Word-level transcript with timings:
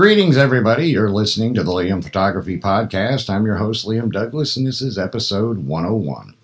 Greetings, 0.00 0.38
everybody. 0.38 0.86
You're 0.86 1.10
listening 1.10 1.52
to 1.52 1.62
the 1.62 1.72
Liam 1.72 2.02
Photography 2.02 2.58
Podcast. 2.58 3.28
I'm 3.28 3.44
your 3.44 3.56
host, 3.56 3.86
Liam 3.86 4.10
Douglas, 4.10 4.56
and 4.56 4.66
this 4.66 4.80
is 4.80 4.96
episode 4.96 5.58
101. 5.58 6.34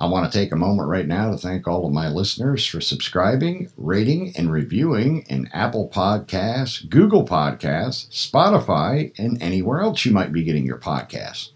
I 0.00 0.06
want 0.06 0.26
to 0.26 0.36
take 0.36 0.50
a 0.50 0.56
moment 0.56 0.88
right 0.88 1.06
now 1.06 1.30
to 1.30 1.38
thank 1.38 1.68
all 1.68 1.86
of 1.86 1.92
my 1.92 2.08
listeners 2.08 2.66
for 2.66 2.80
subscribing, 2.80 3.70
rating, 3.76 4.32
and 4.36 4.50
reviewing 4.50 5.24
in 5.28 5.48
Apple 5.52 5.88
Podcasts, 5.88 6.90
Google 6.90 7.24
Podcasts, 7.24 8.08
Spotify, 8.08 9.16
and 9.16 9.40
anywhere 9.40 9.80
else 9.80 10.04
you 10.04 10.10
might 10.10 10.32
be 10.32 10.42
getting 10.42 10.66
your 10.66 10.78
podcasts. 10.78 11.50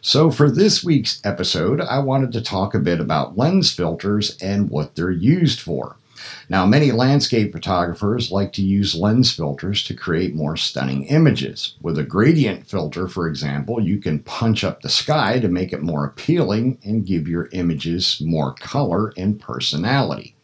So, 0.00 0.32
for 0.32 0.50
this 0.50 0.82
week's 0.82 1.20
episode, 1.22 1.80
I 1.80 2.00
wanted 2.00 2.32
to 2.32 2.40
talk 2.40 2.74
a 2.74 2.80
bit 2.80 2.98
about 2.98 3.38
lens 3.38 3.72
filters 3.72 4.36
and 4.42 4.70
what 4.70 4.96
they're 4.96 5.12
used 5.12 5.60
for. 5.60 5.98
Now, 6.48 6.66
many 6.66 6.92
landscape 6.92 7.52
photographers 7.52 8.30
like 8.30 8.52
to 8.54 8.62
use 8.62 8.94
lens 8.94 9.32
filters 9.32 9.82
to 9.84 9.94
create 9.94 10.34
more 10.34 10.56
stunning 10.56 11.04
images. 11.04 11.74
With 11.80 11.98
a 11.98 12.04
gradient 12.04 12.66
filter, 12.66 13.08
for 13.08 13.28
example, 13.28 13.80
you 13.80 13.98
can 13.98 14.20
punch 14.20 14.64
up 14.64 14.82
the 14.82 14.88
sky 14.88 15.38
to 15.40 15.48
make 15.48 15.72
it 15.72 15.82
more 15.82 16.04
appealing 16.04 16.78
and 16.84 17.06
give 17.06 17.28
your 17.28 17.48
images 17.52 18.20
more 18.24 18.54
color 18.54 19.12
and 19.16 19.40
personality. 19.40 20.36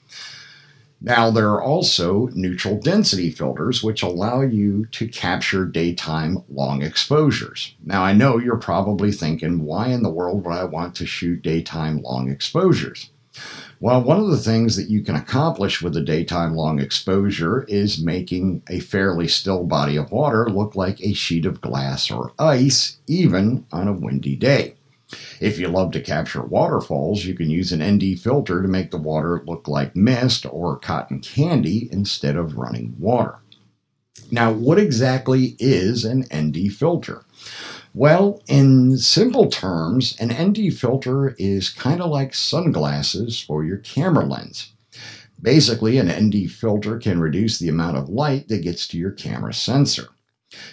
Now, 1.05 1.33
there 1.33 1.51
are 1.51 1.63
also 1.63 2.29
neutral 2.33 2.79
density 2.79 3.31
filters, 3.31 3.83
which 3.83 4.05
allow 4.05 4.43
you 4.43 4.87
to 4.93 5.09
capture 5.09 5.67
daytime 5.67 6.45
long 6.49 6.83
exposures. 6.83 7.75
Now, 7.85 8.05
I 8.05 8.13
know 8.13 8.39
you're 8.39 8.57
probably 8.57 9.11
thinking, 9.11 9.65
why 9.65 9.89
in 9.89 10.05
the 10.05 10.11
world 10.11 10.45
would 10.45 10.55
I 10.55 10.63
want 10.63 10.95
to 10.97 11.07
shoot 11.07 11.43
daytime 11.43 12.03
long 12.03 12.31
exposures? 12.31 13.11
Well, 13.83 14.01
one 14.01 14.21
of 14.21 14.29
the 14.29 14.37
things 14.37 14.77
that 14.77 14.91
you 14.91 15.03
can 15.03 15.17
accomplish 15.17 15.83
with 15.83 15.97
a 15.97 16.01
daytime 16.01 16.55
long 16.55 16.79
exposure 16.79 17.65
is 17.65 18.01
making 18.01 18.63
a 18.71 18.79
fairly 18.79 19.27
still 19.27 19.65
body 19.65 19.97
of 19.97 20.13
water 20.13 20.49
look 20.49 20.77
like 20.77 21.01
a 21.01 21.15
sheet 21.15 21.45
of 21.45 21.61
glass 21.61 22.09
or 22.09 22.31
ice, 22.39 22.99
even 23.09 23.67
on 23.73 23.89
a 23.89 23.93
windy 23.93 24.37
day. 24.37 24.77
If 25.41 25.59
you 25.59 25.67
love 25.67 25.91
to 25.93 26.01
capture 26.01 26.43
waterfalls, 26.43 27.25
you 27.25 27.35
can 27.35 27.51
use 27.51 27.73
an 27.73 27.83
ND 27.83 28.21
filter 28.21 28.63
to 28.63 28.69
make 28.69 28.93
the 28.93 28.99
water 28.99 29.43
look 29.49 29.67
like 29.67 29.97
mist 29.97 30.47
or 30.49 30.79
cotton 30.79 31.19
candy 31.19 31.89
instead 31.91 32.37
of 32.37 32.57
running 32.57 32.95
water. 33.01 33.41
Now, 34.31 34.53
what 34.53 34.79
exactly 34.79 35.57
is 35.59 36.05
an 36.05 36.25
ND 36.33 36.73
filter? 36.73 37.25
Well, 37.95 38.41
in 38.49 38.97
simple 38.97 39.51
terms, 39.51 40.17
an 40.19 40.33
ND 40.33 40.73
filter 40.73 41.35
is 41.39 41.69
kind 41.69 42.01
of 42.01 42.11
like 42.11 42.35
sunglasses 42.35 43.39
for 43.41 43.65
your 43.65 43.79
camera 43.79 44.25
lens. 44.25 44.73
Basically, 45.41 45.99
an 45.99 46.09
ND 46.09 46.51
filter 46.51 46.99
can 46.99 47.21
reduce 47.21 47.59
the 47.59 47.69
amount 47.69 47.99
of 47.99 48.09
light 48.09 48.49
that 48.49 48.63
gets 48.63 48.89
to 48.89 48.99
your 48.99 49.11
camera 49.11 49.53
sensor. 49.53 50.09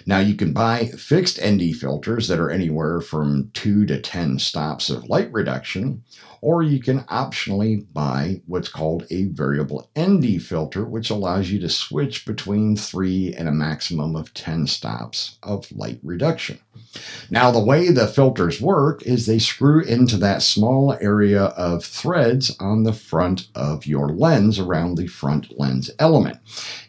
Now, 0.06 0.20
you 0.20 0.36
can 0.36 0.54
buy 0.54 0.86
fixed 0.86 1.40
ND 1.46 1.76
filters 1.76 2.28
that 2.28 2.40
are 2.40 2.50
anywhere 2.50 3.02
from 3.02 3.52
2 3.54 3.86
to 3.88 4.00
10 4.00 4.40
stops 4.40 4.90
of 4.90 5.10
light 5.10 5.32
reduction, 5.32 6.04
or 6.42 6.64
you 6.64 6.80
can 6.80 7.02
optionally 7.02 7.86
buy 7.94 8.42
what's 8.46 8.70
called 8.70 9.06
a 9.10 9.26
variable 9.26 9.90
ND 9.98 10.42
filter, 10.42 10.86
which 10.86 11.10
allows 11.10 11.52
you 11.52 11.60
to 11.60 11.70
switch 11.70 12.26
between 12.26 12.76
3 12.76 13.34
and 13.34 13.48
a 13.48 13.54
maximum 13.54 14.16
of 14.16 14.34
10 14.34 14.68
stops 14.68 15.38
of 15.44 15.72
light 15.72 16.00
reduction. 16.04 16.60
Now, 17.30 17.52
the 17.52 17.64
way 17.64 17.90
the 17.90 18.08
filters 18.08 18.60
work 18.60 19.04
is 19.04 19.26
they 19.26 19.40
screw 19.40 19.84
into 19.84 20.18
that 20.18 20.42
small 20.42 20.98
area 21.00 21.44
of 21.44 21.84
threads 21.86 22.56
on 22.60 22.84
the 22.84 22.94
front 22.94 23.48
of 23.54 23.86
your 23.86 24.10
lens 24.10 24.58
around 24.60 24.96
the 24.96 25.08
front 25.08 25.58
lens 25.60 25.92
element. 26.00 26.38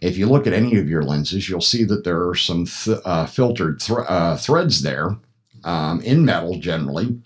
If 0.00 0.16
you 0.16 0.26
look 0.26 0.46
at 0.46 0.52
any 0.52 0.76
of 0.76 0.88
your 0.88 1.02
lenses, 1.02 1.48
you'll 1.48 1.60
see 1.60 1.84
that 1.84 2.04
there 2.04 2.28
are 2.28 2.34
some 2.34 2.66
th- 2.66 2.98
uh, 3.04 3.26
filtered 3.26 3.80
th- 3.80 3.98
uh, 4.08 4.36
threads 4.36 4.82
there 4.82 5.16
um, 5.64 6.00
in 6.00 6.24
metal 6.24 6.58
generally 6.58 7.20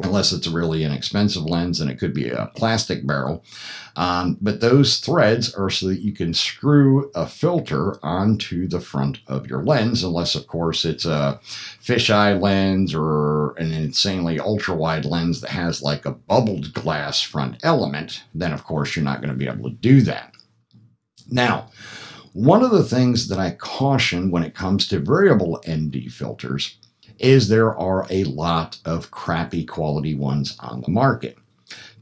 unless 0.00 0.32
it's 0.32 0.46
a 0.46 0.50
really 0.50 0.84
inexpensive 0.84 1.44
lens 1.44 1.80
and 1.80 1.90
it 1.90 1.98
could 1.98 2.14
be 2.14 2.28
a 2.28 2.50
plastic 2.56 3.06
barrel. 3.06 3.44
Um, 3.96 4.38
but 4.40 4.60
those 4.60 4.98
threads 4.98 5.54
are 5.54 5.68
so 5.68 5.88
that 5.88 6.00
you 6.00 6.12
can 6.12 6.32
screw 6.32 7.10
a 7.14 7.26
filter 7.26 7.98
onto 8.04 8.66
the 8.66 8.80
front 8.80 9.18
of 9.26 9.46
your 9.46 9.62
lens, 9.64 10.02
unless, 10.02 10.34
of 10.34 10.46
course, 10.46 10.84
it's 10.84 11.04
a 11.04 11.38
fisheye 11.42 12.40
lens 12.40 12.94
or 12.94 13.52
an 13.58 13.72
insanely 13.72 14.40
ultra 14.40 14.74
wide 14.74 15.04
lens 15.04 15.40
that 15.42 15.50
has 15.50 15.82
like 15.82 16.06
a 16.06 16.12
bubbled 16.12 16.72
glass 16.72 17.20
front 17.20 17.58
element. 17.62 18.24
Then, 18.34 18.52
of 18.52 18.64
course, 18.64 18.96
you're 18.96 19.04
not 19.04 19.20
going 19.20 19.32
to 19.32 19.38
be 19.38 19.48
able 19.48 19.68
to 19.68 19.76
do 19.76 20.00
that. 20.02 20.32
Now, 21.30 21.68
one 22.32 22.62
of 22.62 22.70
the 22.70 22.84
things 22.84 23.28
that 23.28 23.38
I 23.38 23.50
caution 23.50 24.30
when 24.30 24.42
it 24.42 24.54
comes 24.54 24.88
to 24.88 24.98
variable 24.98 25.62
ND 25.68 26.10
filters 26.10 26.78
is 27.18 27.48
there 27.48 27.76
are 27.76 28.06
a 28.10 28.24
lot 28.24 28.78
of 28.84 29.10
crappy 29.10 29.64
quality 29.64 30.14
ones 30.14 30.56
on 30.60 30.80
the 30.80 30.90
market. 30.90 31.36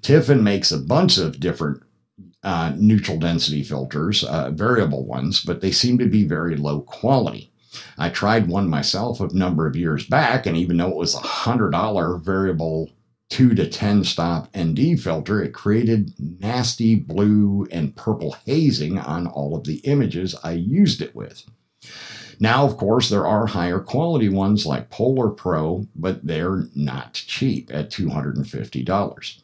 Tiffen 0.03 0.43
makes 0.43 0.73
a 0.73 0.79
bunch 0.79 1.19
of 1.19 1.41
different 1.41 1.83
uh, 2.43 2.73
neutral 2.77 3.19
density 3.19 3.63
filters, 3.63 4.25
uh, 4.25 4.51
variable 4.51 5.05
ones, 5.05 5.43
but 5.45 5.61
they 5.61 5.71
seem 5.71 5.99
to 5.99 6.07
be 6.07 6.25
very 6.25 6.57
low 6.57 6.81
quality. 6.81 7.53
I 7.99 8.09
tried 8.09 8.49
one 8.49 8.69
myself 8.69 9.21
a 9.21 9.33
number 9.35 9.67
of 9.67 9.77
years 9.77 10.07
back, 10.07 10.47
and 10.47 10.57
even 10.57 10.79
though 10.79 10.91
it 10.91 10.97
was 10.97 11.15
a 11.15 11.19
$100 11.19 12.23
variable 12.23 12.91
2 13.29 13.55
to 13.55 13.69
10 13.69 14.05
stop 14.05 14.49
ND 14.57 14.99
filter, 15.01 15.43
it 15.43 15.53
created 15.53 16.13
nasty 16.19 16.97
blue 16.97 17.67
and 17.71 17.95
purple 17.95 18.37
hazing 18.45 18.99
on 18.99 19.27
all 19.27 19.57
of 19.57 19.65
the 19.65 19.77
images 19.85 20.35
I 20.43 20.53
used 20.53 21.01
it 21.01 21.15
with. 21.15 21.45
Now, 22.43 22.65
of 22.65 22.79
course, 22.79 23.11
there 23.11 23.27
are 23.27 23.47
higher 23.47 23.81
quality 23.81 24.31
ones 24.31 24.65
like 24.65 24.89
Polar 24.89 25.29
Pro, 25.29 25.87
but 25.95 26.27
they're 26.27 26.65
not 26.75 27.13
cheap 27.13 27.71
at 27.73 27.91
$250. 27.91 29.43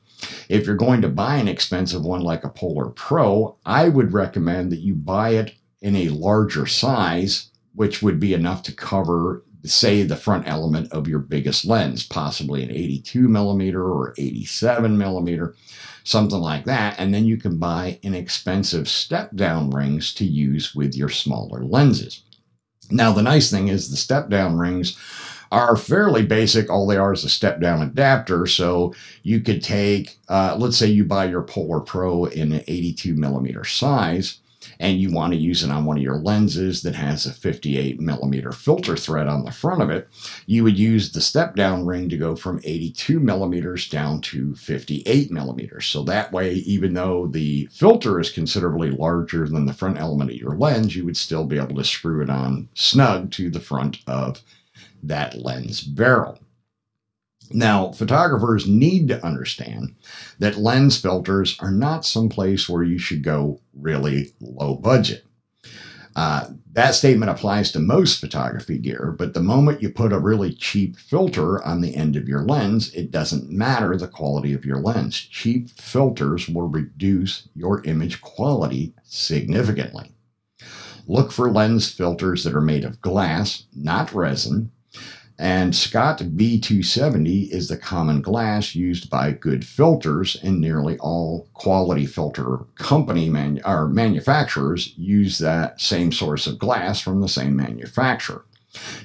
If 0.49 0.67
you're 0.67 0.77
going 0.77 1.03
to 1.03 1.09
buy 1.11 1.37
an 1.37 1.47
expensive 1.47 2.03
one 2.03 2.23
like 2.23 2.43
a 2.43 2.49
Polar 2.49 2.89
Pro, 2.89 3.59
I 3.67 3.91
would 3.91 4.15
recommend 4.15 4.73
that 4.73 4.81
you 4.81 4.95
buy 4.95 5.31
it 5.31 5.53
in 5.83 5.95
a 5.95 6.09
larger 6.09 6.65
size, 6.65 7.51
which 7.75 8.01
would 8.03 8.19
be 8.19 8.33
enough 8.33 8.63
to 8.63 8.73
cover, 8.73 9.45
say, 9.63 10.03
the 10.03 10.17
front 10.17 10.49
element 10.49 10.91
of 10.91 11.07
your 11.07 11.19
biggest 11.19 11.67
lens, 11.67 12.03
possibly 12.03 12.63
an 12.63 12.71
82 12.71 13.29
millimeter 13.29 13.85
or 13.85 14.15
87 14.17 14.97
millimeter, 14.97 15.55
something 16.05 16.41
like 16.41 16.65
that. 16.65 16.99
And 16.99 17.13
then 17.13 17.27
you 17.27 17.37
can 17.37 17.59
buy 17.59 17.99
inexpensive 18.03 18.89
step 18.89 19.37
down 19.37 19.69
rings 19.69 20.15
to 20.15 20.25
use 20.25 20.75
with 20.75 20.95
your 20.95 21.11
smaller 21.11 21.63
lenses. 21.63 22.23
Now, 22.91 23.13
the 23.13 23.23
nice 23.23 23.51
thing 23.51 23.69
is 23.69 23.91
the 23.91 23.97
step 23.97 24.29
down 24.29 24.59
rings 24.59 24.97
are 25.53 25.77
fairly 25.77 26.25
basic. 26.25 26.71
All 26.71 26.87
they 26.87 26.97
are 26.97 27.13
is 27.13 27.25
a 27.25 27.29
step 27.29 27.61
down 27.61 27.83
adapter. 27.83 28.47
So 28.47 28.95
you 29.23 29.41
could 29.41 29.63
take, 29.63 30.19
uh, 30.29 30.57
let's 30.59 30.77
say 30.77 30.87
you 30.87 31.05
buy 31.05 31.27
your 31.27 31.43
Polar 31.43 31.81
Pro 31.81 32.25
in 32.27 32.53
an 32.53 32.63
82 32.67 33.15
millimeter 33.15 33.65
size 33.65 34.39
and 34.81 35.01
you 35.01 35.11
want 35.11 35.33
to 35.33 35.39
use 35.39 35.63
it 35.63 35.71
on 35.71 35.85
one 35.85 35.97
of 35.97 36.03
your 36.03 36.19
lenses 36.19 36.83
that 36.83 36.95
has 36.95 37.27
a 37.27 37.33
58 37.33 38.01
millimeter 38.01 38.53
filter 38.53 38.97
thread 38.97 39.29
on 39.29 39.45
the 39.45 39.53
front 39.53 39.83
of 39.83 39.91
it, 39.91 40.09
you 40.47 40.65
would 40.65 40.79
use 40.79 41.13
the 41.13 41.21
step 41.21 41.55
down 41.55 41.87
ring 41.87 42.09
to 42.09 42.17
go 42.17 42.37
from 42.37 42.61
82 42.65 43.21
millimeters 43.21 43.89
down 43.89 44.21
to 44.23 44.55
58 44.55 45.31
millimeters. 45.31 45.87
So 45.87 46.03
that 46.05 46.33
way, 46.33 46.55
even 46.55 46.95
though 46.95 47.27
the 47.27 47.67
filter 47.73 48.21
is 48.21 48.31
considerably 48.31 48.91
larger 48.91 49.49
than 49.49 49.67
the 49.67 49.73
front 49.73 49.99
element 49.99 50.31
of 50.31 50.37
your 50.37 50.57
lens, 50.57 50.97
you 50.97 51.05
would 51.05 51.17
still 51.17 51.45
be 51.45 51.59
able 51.59 51.77
to 51.77 51.85
screw 51.85 52.23
it 52.23 52.31
on 52.31 52.69
snug 52.75 53.31
to 53.33 53.51
the 53.51 53.61
front 53.61 53.99
of 54.07 54.41
that 55.03 55.37
lens 55.39 55.81
barrel. 55.83 56.39
Now, 57.53 57.93
photographers 57.93 58.67
need 58.67 59.09
to 59.09 59.25
understand 59.25 59.95
that 60.39 60.57
lens 60.57 61.01
filters 61.01 61.57
are 61.61 61.71
not 61.71 62.05
someplace 62.05 62.69
where 62.69 62.83
you 62.83 62.99
should 62.99 63.23
go 63.23 63.61
really 63.75 64.33
low 64.41 64.75
budget. 64.75 65.25
Uh, 66.17 66.49
that 66.73 66.95
statement 66.95 67.31
applies 67.31 67.71
to 67.71 67.79
most 67.79 68.21
photography 68.21 68.79
gear, 68.79 69.15
but 69.19 69.35
the 69.35 69.41
moment 69.41 69.83
you 69.83 69.91
put 69.91 70.15
a 70.15 70.19
really 70.19 70.51
cheap 70.55 70.97
filter 70.97 71.63
on 71.63 71.83
the 71.83 71.95
end 71.95 72.17
of 72.17 72.27
your 72.27 72.43
lens, 72.43 72.91
it 72.95 73.11
doesn't 73.11 73.51
matter 73.51 73.97
the 73.97 74.09
quality 74.09 74.55
of 74.55 74.65
your 74.65 74.79
lens. 74.79 75.15
Cheap 75.21 75.69
filters 75.69 76.49
will 76.49 76.69
reduce 76.69 77.49
your 77.55 77.85
image 77.85 78.23
quality 78.23 78.95
significantly. 79.05 80.11
Look 81.07 81.33
for 81.33 81.51
lens 81.51 81.93
filters 81.93 82.45
that 82.45 82.55
are 82.55 82.63
made 82.63 82.85
of 82.85 83.03
glass, 83.03 83.67
not 83.75 84.15
resin, 84.15 84.73
And 85.39 85.75
Schott 85.75 86.19
B270 86.19 87.51
is 87.51 87.69
the 87.69 87.77
common 87.77 88.23
glass 88.23 88.75
used 88.75 89.11
by 89.11 89.33
good 89.33 89.67
filters, 89.67 90.37
and 90.43 90.61
nearly 90.61 90.97
all 90.99 91.49
quality 91.53 92.07
filter 92.07 92.61
company 92.77 93.29
manu- 93.29 93.61
or 93.65 93.87
manufacturers 93.89 94.95
use 94.97 95.39
that 95.39 95.79
same 95.81 96.11
source 96.11 96.47
of 96.47 96.59
glass 96.59 97.01
from 97.01 97.21
the 97.21 97.29
same 97.29 97.55
manufacturer. 97.55 98.45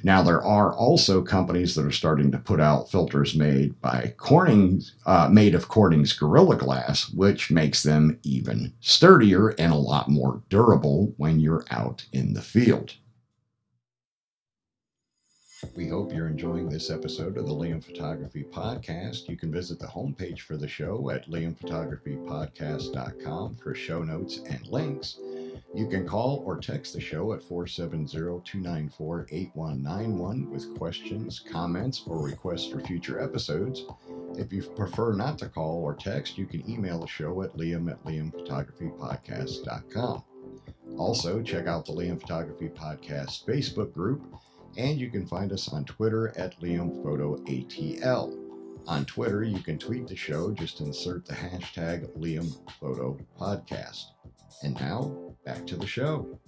Now, 0.03 0.21
there 0.21 0.43
are 0.43 0.73
also 0.73 1.21
companies 1.21 1.75
that 1.75 1.85
are 1.85 1.91
starting 1.91 2.31
to 2.31 2.37
put 2.37 2.59
out 2.59 2.91
filters 2.91 3.35
made 3.35 3.79
by 3.81 4.13
Corning, 4.17 4.81
uh, 5.05 5.29
made 5.31 5.55
of 5.55 5.69
Corning's 5.69 6.13
Gorilla 6.13 6.57
Glass, 6.57 7.09
which 7.09 7.51
makes 7.51 7.83
them 7.83 8.19
even 8.23 8.73
sturdier 8.81 9.49
and 9.49 9.71
a 9.71 9.77
lot 9.77 10.09
more 10.09 10.41
durable 10.49 11.13
when 11.17 11.39
you're 11.39 11.65
out 11.71 12.05
in 12.11 12.33
the 12.33 12.41
field. 12.41 12.95
We 15.75 15.87
hope 15.87 16.11
you're 16.11 16.27
enjoying 16.27 16.69
this 16.69 16.89
episode 16.89 17.37
of 17.37 17.45
the 17.45 17.53
Liam 17.53 17.83
Photography 17.83 18.43
Podcast. 18.43 19.29
You 19.29 19.37
can 19.37 19.51
visit 19.51 19.77
the 19.79 19.85
homepage 19.85 20.39
for 20.41 20.57
the 20.57 20.67
show 20.67 21.11
at 21.11 21.29
liamphotographypodcast.com 21.29 23.57
for 23.57 23.75
show 23.75 24.01
notes 24.03 24.39
and 24.49 24.65
links. 24.67 25.19
You 25.73 25.87
can 25.87 26.05
call 26.07 26.43
or 26.45 26.59
text 26.59 26.93
the 26.93 26.99
show 26.99 27.31
at 27.33 27.43
470 27.43 28.41
294 28.43 29.27
8191 29.31 30.49
with 30.49 30.75
questions, 30.77 31.39
comments, 31.39 32.01
or 32.07 32.23
requests 32.23 32.67
for 32.67 32.79
future 32.81 33.21
episodes. 33.21 33.85
If 34.37 34.51
you 34.51 34.63
prefer 34.63 35.13
not 35.13 35.37
to 35.39 35.47
call 35.47 35.81
or 35.83 35.93
text, 35.93 36.37
you 36.37 36.45
can 36.47 36.69
email 36.69 36.99
the 36.99 37.07
show 37.07 37.41
at 37.43 37.55
liam 37.55 37.89
at 37.91 38.03
liamphotographypodcast.com. 38.03 40.23
Also, 40.97 41.41
check 41.41 41.67
out 41.67 41.85
the 41.85 41.93
Liam 41.93 42.19
Photography 42.19 42.67
Podcast 42.69 43.45
Facebook 43.45 43.93
group, 43.93 44.25
and 44.77 44.99
you 44.99 45.09
can 45.09 45.25
find 45.25 45.51
us 45.51 45.71
on 45.71 45.85
Twitter 45.85 46.33
at 46.37 46.59
LiamPhotoATL. 46.59 48.37
On 48.87 49.05
Twitter, 49.05 49.43
you 49.43 49.59
can 49.59 49.77
tweet 49.77 50.07
the 50.07 50.15
show, 50.15 50.51
just 50.51 50.81
insert 50.81 51.25
the 51.25 51.33
hashtag 51.33 52.09
LiamPhotoPodcast. 52.17 54.05
And 54.63 54.75
now, 54.75 55.35
back 55.45 55.65
to 55.67 55.75
the 55.77 55.87
show. 55.87 56.39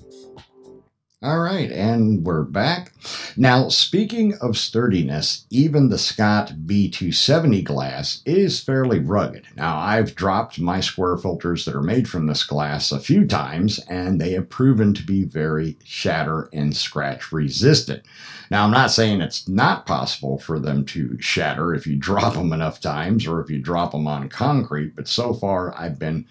All 1.23 1.39
right, 1.39 1.71
and 1.71 2.25
we're 2.25 2.43
back. 2.43 2.91
Now, 3.37 3.69
speaking 3.69 4.33
of 4.41 4.57
sturdiness, 4.57 5.45
even 5.49 5.87
the 5.87 5.97
Schott 5.97 6.51
B270 6.65 7.63
glass 7.63 8.21
is 8.25 8.59
fairly 8.59 8.99
rugged. 8.99 9.45
Now, 9.55 9.77
I've 9.77 10.15
dropped 10.15 10.59
my 10.59 10.81
square 10.81 11.15
filters 11.15 11.63
that 11.63 11.75
are 11.75 11.81
made 11.81 12.09
from 12.09 12.25
this 12.25 12.43
glass 12.43 12.91
a 12.91 12.99
few 12.99 13.25
times, 13.25 13.79
and 13.87 14.19
they 14.19 14.31
have 14.33 14.49
proven 14.49 14.93
to 14.95 15.03
be 15.05 15.23
very 15.23 15.77
shatter 15.85 16.49
and 16.51 16.75
scratch 16.75 17.31
resistant. 17.31 18.03
Now, 18.51 18.65
I'm 18.65 18.71
not 18.71 18.91
saying 18.91 19.21
it's 19.21 19.47
not 19.47 19.85
possible 19.85 20.37
for 20.37 20.59
them 20.59 20.83
to 20.87 21.17
shatter 21.21 21.73
if 21.73 21.87
you 21.87 21.95
drop 21.99 22.33
them 22.33 22.51
enough 22.51 22.81
times 22.81 23.25
or 23.25 23.39
if 23.39 23.49
you 23.49 23.59
drop 23.59 23.93
them 23.93 24.07
on 24.07 24.27
concrete, 24.27 24.93
but 24.93 25.07
so 25.07 25.33
far 25.33 25.73
I've 25.79 25.97
been 25.97 26.25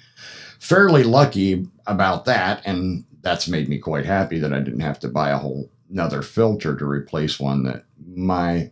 fairly 0.58 1.02
lucky 1.02 1.66
about 1.86 2.26
that, 2.26 2.60
and 2.66 3.04
that's 3.22 3.48
made 3.48 3.68
me 3.68 3.78
quite 3.78 4.04
happy 4.04 4.38
that 4.38 4.52
I 4.52 4.60
didn't 4.60 4.80
have 4.80 4.98
to 5.00 5.08
buy 5.08 5.30
a 5.30 5.38
whole 5.38 5.70
another 5.90 6.22
filter 6.22 6.74
to 6.76 6.86
replace 6.86 7.38
one 7.38 7.62
that 7.64 7.84
my 8.06 8.70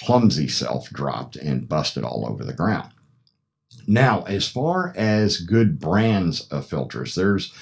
clumsy 0.00 0.48
self 0.48 0.88
dropped 0.90 1.36
and 1.36 1.68
busted 1.68 2.04
all 2.04 2.26
over 2.28 2.44
the 2.44 2.52
ground. 2.52 2.90
Now, 3.86 4.22
as 4.22 4.48
far 4.48 4.92
as 4.96 5.40
good 5.40 5.78
brands 5.80 6.46
of 6.48 6.66
filters, 6.66 7.14
there's 7.14 7.52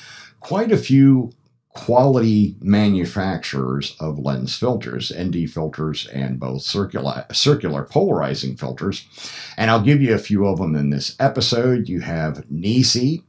quite 0.40 0.70
a 0.70 0.76
few 0.76 1.32
quality 1.70 2.56
manufacturers 2.60 3.96
of 4.00 4.18
lens 4.18 4.56
filters, 4.56 5.12
ND 5.16 5.48
filters, 5.48 6.06
and 6.08 6.40
both 6.40 6.62
circular, 6.62 7.24
circular 7.32 7.84
polarizing 7.84 8.56
filters. 8.56 9.06
And 9.56 9.70
I'll 9.70 9.82
give 9.82 10.02
you 10.02 10.14
a 10.14 10.18
few 10.18 10.46
of 10.46 10.58
them 10.58 10.74
in 10.74 10.90
this 10.90 11.14
episode. 11.20 11.88
You 11.88 12.00
have 12.00 12.50
Nisi, 12.50 13.22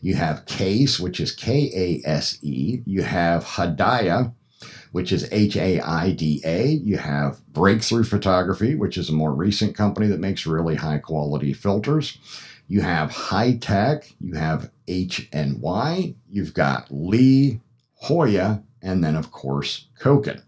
you 0.00 0.14
have 0.14 0.46
Kase, 0.46 0.98
which 0.98 1.20
is 1.20 1.32
K 1.32 1.70
A 2.04 2.08
S 2.08 2.38
E. 2.42 2.82
You 2.84 3.02
have 3.02 3.44
Haida, 3.44 4.32
which 4.92 5.12
is 5.12 5.28
H 5.32 5.56
A 5.56 5.80
I 5.80 6.12
D 6.12 6.40
A. 6.44 6.66
You 6.66 6.98
have 6.98 7.40
Breakthrough 7.52 8.04
Photography, 8.04 8.74
which 8.74 8.96
is 8.96 9.08
a 9.08 9.14
more 9.14 9.32
recent 9.32 9.76
company 9.76 10.06
that 10.08 10.20
makes 10.20 10.46
really 10.46 10.76
high 10.76 10.98
quality 10.98 11.52
filters. 11.52 12.18
You 12.66 12.82
have 12.82 13.10
High 13.10 13.56
Tech, 13.56 14.12
You 14.20 14.34
have 14.34 14.70
HNY. 14.86 16.14
You've 16.30 16.54
got 16.54 16.86
Lee, 16.90 17.60
Hoya, 17.94 18.62
and 18.82 19.02
then, 19.02 19.16
of 19.16 19.32
course, 19.32 19.86
Cokin. 19.98 20.42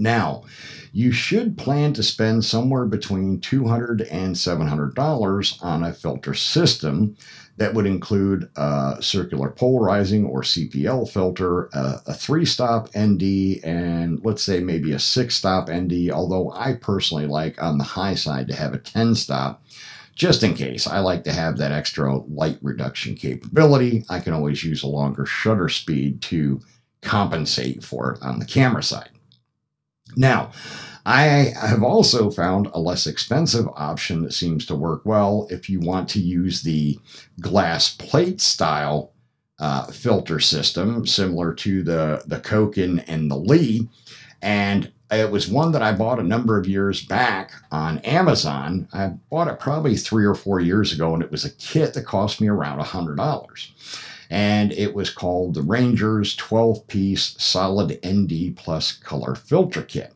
Now, 0.00 0.44
you 0.92 1.12
should 1.12 1.58
plan 1.58 1.92
to 1.92 2.02
spend 2.02 2.44
somewhere 2.44 2.86
between 2.86 3.38
$200 3.40 4.08
and 4.10 4.34
$700 4.34 5.62
on 5.62 5.84
a 5.84 5.92
filter 5.92 6.32
system 6.32 7.16
that 7.58 7.74
would 7.74 7.84
include 7.84 8.48
a 8.56 8.96
circular 9.00 9.50
polarizing 9.50 10.24
or 10.24 10.40
CPL 10.40 11.10
filter, 11.10 11.66
a, 11.74 12.00
a 12.06 12.14
three 12.14 12.46
stop 12.46 12.88
ND, 12.98 13.62
and 13.62 14.24
let's 14.24 14.42
say 14.42 14.60
maybe 14.60 14.92
a 14.92 14.98
six 14.98 15.36
stop 15.36 15.70
ND, 15.70 16.10
although 16.10 16.50
I 16.52 16.72
personally 16.72 17.26
like 17.26 17.62
on 17.62 17.76
the 17.76 17.84
high 17.84 18.14
side 18.14 18.48
to 18.48 18.56
have 18.56 18.72
a 18.72 18.78
10 18.78 19.14
stop. 19.16 19.62
Just 20.14 20.42
in 20.42 20.54
case, 20.54 20.86
I 20.86 21.00
like 21.00 21.24
to 21.24 21.32
have 21.32 21.58
that 21.58 21.72
extra 21.72 22.16
light 22.16 22.58
reduction 22.62 23.14
capability. 23.14 24.04
I 24.08 24.20
can 24.20 24.32
always 24.32 24.64
use 24.64 24.82
a 24.82 24.88
longer 24.88 25.26
shutter 25.26 25.68
speed 25.68 26.22
to 26.22 26.62
compensate 27.02 27.84
for 27.84 28.12
it 28.12 28.22
on 28.22 28.38
the 28.38 28.46
camera 28.46 28.82
side. 28.82 29.10
Now, 30.16 30.52
I 31.06 31.52
have 31.60 31.82
also 31.82 32.30
found 32.30 32.68
a 32.68 32.78
less 32.78 33.06
expensive 33.06 33.66
option 33.74 34.22
that 34.22 34.34
seems 34.34 34.66
to 34.66 34.74
work 34.74 35.02
well 35.04 35.46
if 35.50 35.70
you 35.70 35.80
want 35.80 36.08
to 36.10 36.20
use 36.20 36.62
the 36.62 36.98
glass 37.40 37.94
plate 37.94 38.40
style 38.40 39.12
uh, 39.58 39.86
filter 39.86 40.40
system, 40.40 41.06
similar 41.06 41.52
to 41.54 41.82
the, 41.82 42.22
the 42.26 42.40
Cokin 42.40 43.04
and 43.06 43.30
the 43.30 43.36
Lee. 43.36 43.88
And 44.42 44.92
it 45.10 45.30
was 45.30 45.48
one 45.48 45.72
that 45.72 45.82
I 45.82 45.92
bought 45.92 46.20
a 46.20 46.24
number 46.24 46.58
of 46.58 46.66
years 46.66 47.04
back 47.04 47.52
on 47.72 47.98
Amazon. 47.98 48.88
I 48.92 49.14
bought 49.30 49.48
it 49.48 49.58
probably 49.58 49.96
three 49.96 50.24
or 50.24 50.34
four 50.34 50.60
years 50.60 50.92
ago, 50.92 51.12
and 51.14 51.22
it 51.22 51.30
was 51.30 51.44
a 51.44 51.50
kit 51.50 51.94
that 51.94 52.06
cost 52.06 52.40
me 52.40 52.48
around 52.48 52.78
$100. 52.80 53.70
And 54.30 54.72
it 54.72 54.94
was 54.94 55.10
called 55.10 55.54
the 55.54 55.62
Rangers 55.62 56.36
12 56.36 56.86
piece 56.86 57.34
solid 57.38 57.98
ND 58.06 58.56
plus 58.56 58.92
color 58.92 59.34
filter 59.34 59.82
kit. 59.82 60.14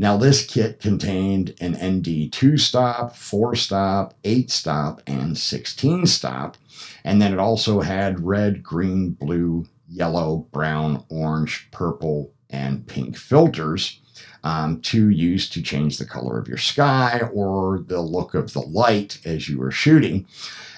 Now, 0.00 0.16
this 0.16 0.46
kit 0.46 0.78
contained 0.80 1.54
an 1.60 1.72
ND 1.72 2.32
2 2.32 2.56
stop, 2.56 3.16
4 3.16 3.56
stop, 3.56 4.14
8 4.22 4.48
stop, 4.50 5.02
and 5.08 5.36
16 5.36 6.06
stop. 6.06 6.56
And 7.02 7.20
then 7.20 7.32
it 7.32 7.40
also 7.40 7.80
had 7.80 8.24
red, 8.24 8.62
green, 8.62 9.10
blue, 9.10 9.66
yellow, 9.88 10.46
brown, 10.52 11.04
orange, 11.08 11.68
purple, 11.72 12.32
and 12.50 12.86
pink 12.86 13.16
filters 13.16 14.00
um, 14.44 14.80
to 14.82 15.10
use 15.10 15.48
to 15.50 15.62
change 15.62 15.98
the 15.98 16.06
color 16.06 16.38
of 16.38 16.48
your 16.48 16.58
sky 16.58 17.20
or 17.32 17.80
the 17.86 18.00
look 18.00 18.34
of 18.34 18.52
the 18.52 18.60
light 18.60 19.20
as 19.24 19.48
you 19.48 19.58
were 19.58 19.70
shooting. 19.70 20.26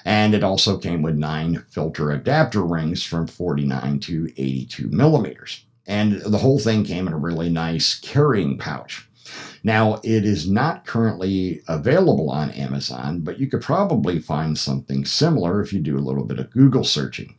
And 0.03 0.33
it 0.33 0.43
also 0.43 0.77
came 0.77 1.01
with 1.01 1.15
nine 1.15 1.63
filter 1.69 2.11
adapter 2.11 2.63
rings 2.63 3.03
from 3.03 3.27
49 3.27 3.99
to 4.01 4.27
82 4.35 4.87
millimeters. 4.87 5.65
And 5.85 6.21
the 6.21 6.39
whole 6.39 6.59
thing 6.59 6.83
came 6.83 7.07
in 7.07 7.13
a 7.13 7.17
really 7.17 7.49
nice 7.49 7.99
carrying 7.99 8.57
pouch. 8.57 9.07
Now, 9.63 9.99
it 10.03 10.25
is 10.25 10.49
not 10.49 10.85
currently 10.85 11.61
available 11.67 12.29
on 12.31 12.49
Amazon, 12.51 13.21
but 13.21 13.39
you 13.39 13.47
could 13.47 13.61
probably 13.61 14.19
find 14.19 14.57
something 14.57 15.05
similar 15.05 15.61
if 15.61 15.71
you 15.71 15.79
do 15.79 15.97
a 15.97 15.99
little 15.99 16.25
bit 16.25 16.39
of 16.39 16.51
Google 16.51 16.83
searching. 16.83 17.35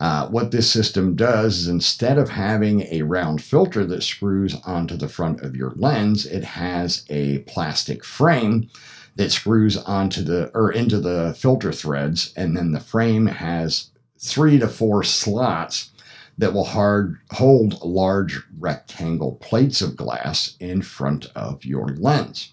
Uh, 0.00 0.28
what 0.28 0.50
this 0.50 0.70
system 0.70 1.14
does 1.14 1.58
is 1.58 1.68
instead 1.68 2.18
of 2.18 2.30
having 2.30 2.82
a 2.90 3.02
round 3.02 3.42
filter 3.42 3.84
that 3.84 4.02
screws 4.02 4.56
onto 4.66 4.96
the 4.96 5.08
front 5.08 5.40
of 5.42 5.56
your 5.56 5.72
lens, 5.76 6.26
it 6.26 6.44
has 6.44 7.04
a 7.08 7.38
plastic 7.40 8.04
frame 8.04 8.68
that 9.16 9.30
screws 9.30 9.76
onto 9.76 10.22
the 10.22 10.50
or 10.54 10.72
into 10.72 10.98
the 10.98 11.34
filter 11.38 11.72
threads, 11.72 12.32
and 12.36 12.56
then 12.56 12.72
the 12.72 12.80
frame 12.80 13.26
has 13.26 13.90
three 14.18 14.58
to 14.58 14.68
four 14.68 15.02
slots 15.02 15.90
that 16.36 16.52
will 16.52 16.64
hard, 16.64 17.16
hold 17.30 17.80
large 17.82 18.40
rectangle 18.58 19.36
plates 19.36 19.80
of 19.80 19.96
glass 19.96 20.56
in 20.58 20.82
front 20.82 21.26
of 21.36 21.64
your 21.64 21.88
lens. 21.90 22.52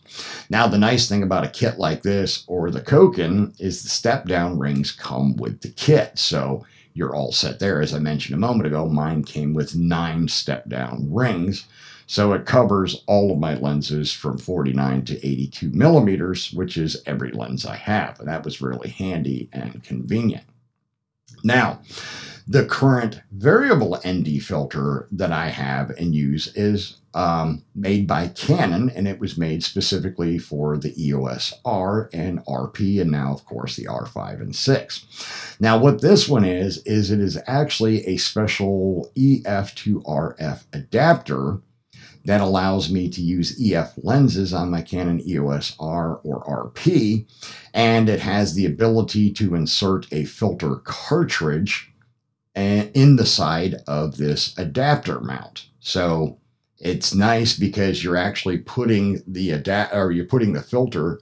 Now, 0.49 0.67
the 0.67 0.77
nice 0.77 1.09
thing 1.09 1.23
about 1.23 1.45
a 1.45 1.49
kit 1.49 1.79
like 1.79 2.03
this 2.03 2.43
or 2.47 2.69
the 2.69 2.81
Cokin 2.81 3.59
is 3.59 3.81
the 3.81 3.89
step 3.89 4.25
down 4.25 4.59
rings 4.59 4.91
come 4.91 5.35
with 5.35 5.61
the 5.61 5.69
kit. 5.69 6.19
So 6.19 6.63
you're 6.93 7.15
all 7.15 7.31
set 7.31 7.59
there. 7.59 7.81
As 7.81 7.93
I 7.93 7.99
mentioned 7.99 8.35
a 8.35 8.39
moment 8.39 8.67
ago, 8.67 8.87
mine 8.87 9.23
came 9.23 9.53
with 9.53 9.75
nine 9.75 10.27
step 10.27 10.67
down 10.67 11.07
rings. 11.11 11.65
So 12.07 12.33
it 12.33 12.45
covers 12.45 13.03
all 13.07 13.31
of 13.31 13.39
my 13.39 13.55
lenses 13.55 14.11
from 14.11 14.37
49 14.37 15.05
to 15.05 15.25
82 15.25 15.69
millimeters, 15.69 16.51
which 16.51 16.75
is 16.75 17.01
every 17.05 17.31
lens 17.31 17.65
I 17.65 17.77
have. 17.77 18.19
And 18.19 18.27
that 18.27 18.43
was 18.43 18.61
really 18.61 18.89
handy 18.89 19.47
and 19.53 19.81
convenient. 19.83 20.43
Now, 21.43 21.81
the 22.47 22.65
current 22.65 23.21
variable 23.31 23.99
ND 24.05 24.43
filter 24.43 25.07
that 25.11 25.31
I 25.31 25.47
have 25.47 25.91
and 25.91 26.13
use 26.13 26.47
is 26.55 26.97
um, 27.13 27.63
made 27.75 28.07
by 28.07 28.29
Canon, 28.29 28.89
and 28.89 29.07
it 29.07 29.19
was 29.19 29.37
made 29.37 29.63
specifically 29.63 30.37
for 30.37 30.77
the 30.77 30.93
EOS 31.01 31.53
R 31.65 32.09
and 32.13 32.43
RP, 32.45 33.01
and 33.01 33.11
now, 33.11 33.33
of 33.33 33.45
course, 33.45 33.75
the 33.75 33.85
R5 33.85 34.41
and 34.41 34.55
6. 34.55 35.57
Now, 35.59 35.77
what 35.77 36.01
this 36.01 36.27
one 36.27 36.45
is, 36.45 36.79
is 36.79 37.11
it 37.11 37.19
is 37.19 37.39
actually 37.47 38.05
a 38.05 38.17
special 38.17 39.11
EF 39.15 39.75
to 39.75 40.01
RF 40.01 40.63
adapter 40.73 41.61
that 42.25 42.41
allows 42.41 42.91
me 42.91 43.09
to 43.09 43.21
use 43.21 43.59
EF 43.61 43.93
lenses 43.97 44.53
on 44.53 44.69
my 44.69 44.81
Canon 44.81 45.21
EOS 45.27 45.75
R 45.79 46.17
or 46.23 46.43
RP, 46.43 47.25
and 47.73 48.09
it 48.09 48.19
has 48.19 48.53
the 48.53 48.65
ability 48.65 49.31
to 49.33 49.55
insert 49.55 50.11
a 50.11 50.25
filter 50.25 50.75
cartridge 50.83 51.91
eh, 52.55 52.87
in 52.93 53.15
the 53.15 53.25
side 53.25 53.75
of 53.87 54.17
this 54.17 54.57
adapter 54.57 55.19
mount. 55.19 55.67
So 55.79 56.37
it's 56.77 57.13
nice 57.13 57.57
because 57.57 58.03
you're 58.03 58.17
actually 58.17 58.59
putting 58.59 59.21
the 59.27 59.51
adapt 59.51 59.93
or 59.95 60.11
you're 60.11 60.25
putting 60.25 60.53
the 60.53 60.61
filter 60.61 61.21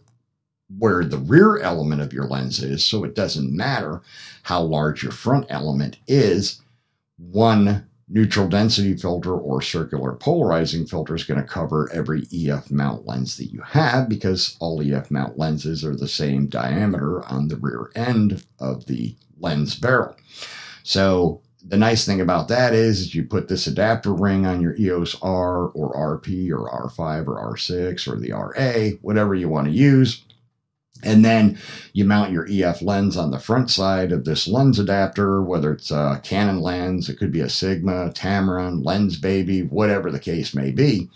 where 0.77 1.03
the 1.03 1.17
rear 1.17 1.57
element 1.59 2.01
of 2.01 2.13
your 2.13 2.27
lens 2.27 2.61
is, 2.61 2.83
so 2.83 3.03
it 3.03 3.15
doesn't 3.15 3.55
matter 3.55 4.01
how 4.43 4.61
large 4.61 5.01
your 5.01 5.11
front 5.11 5.45
element 5.49 5.97
is. 6.07 6.61
One 7.17 7.88
neutral 8.09 8.47
density 8.47 8.95
filter 8.95 9.33
or 9.33 9.61
circular 9.61 10.13
polarizing 10.13 10.85
filter 10.85 11.15
is 11.15 11.23
going 11.23 11.39
to 11.39 11.47
cover 11.47 11.89
every 11.93 12.23
EF 12.33 12.71
mount 12.71 13.05
lens 13.05 13.37
that 13.37 13.51
you 13.51 13.61
have 13.61 14.09
because 14.09 14.57
all 14.59 14.81
EF 14.81 15.11
mount 15.11 15.37
lenses 15.37 15.85
are 15.85 15.95
the 15.95 16.07
same 16.07 16.47
diameter 16.47 17.23
on 17.27 17.47
the 17.47 17.57
rear 17.57 17.91
end 17.95 18.43
of 18.59 18.85
the 18.87 19.15
lens 19.39 19.75
barrel. 19.75 20.15
So 20.83 21.41
the 21.63 21.77
nice 21.77 22.05
thing 22.05 22.21
about 22.21 22.47
that 22.47 22.73
is, 22.73 23.01
is 23.01 23.15
you 23.15 23.23
put 23.23 23.47
this 23.47 23.67
adapter 23.67 24.13
ring 24.13 24.45
on 24.45 24.61
your 24.61 24.75
EOS 24.77 25.15
R 25.21 25.67
or 25.67 26.19
RP 26.19 26.49
or 26.51 26.69
R5 26.89 27.27
or 27.27 27.53
R6 27.53 28.07
or 28.07 28.17
the 28.17 28.31
RA, 28.31 28.97
whatever 29.01 29.35
you 29.35 29.49
want 29.49 29.67
to 29.67 29.73
use. 29.73 30.23
And 31.03 31.23
then 31.23 31.57
you 31.93 32.03
mount 32.03 32.31
your 32.31 32.47
EF 32.49 32.81
lens 32.81 33.15
on 33.15 33.31
the 33.31 33.39
front 33.39 33.71
side 33.71 34.11
of 34.11 34.25
this 34.25 34.47
lens 34.47 34.79
adapter, 34.79 35.41
whether 35.41 35.71
it's 35.71 35.91
a 35.91 36.19
Canon 36.23 36.59
lens, 36.59 37.07
it 37.07 37.17
could 37.17 37.31
be 37.31 37.39
a 37.39 37.49
Sigma, 37.49 38.11
Tamron, 38.11 38.85
Lens 38.85 39.17
Baby, 39.17 39.63
whatever 39.63 40.11
the 40.11 40.19
case 40.19 40.53
may 40.53 40.71
be. 40.71 41.09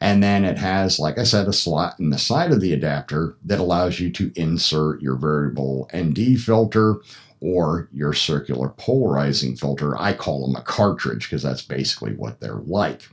And 0.00 0.22
then 0.22 0.44
it 0.44 0.58
has, 0.58 0.98
like 0.98 1.18
I 1.18 1.24
said, 1.24 1.48
a 1.48 1.52
slot 1.52 1.98
in 1.98 2.10
the 2.10 2.18
side 2.18 2.52
of 2.52 2.60
the 2.60 2.72
adapter 2.72 3.36
that 3.44 3.60
allows 3.60 4.00
you 4.00 4.10
to 4.12 4.32
insert 4.36 5.00
your 5.00 5.16
variable 5.16 5.88
ND 5.94 6.38
filter 6.38 6.96
or 7.40 7.88
your 7.92 8.12
circular 8.12 8.70
polarizing 8.70 9.56
filter. 9.56 9.96
I 9.98 10.12
call 10.12 10.46
them 10.46 10.56
a 10.56 10.62
cartridge 10.62 11.28
because 11.28 11.42
that's 11.42 11.62
basically 11.62 12.14
what 12.14 12.40
they're 12.40 12.54
like. 12.54 13.08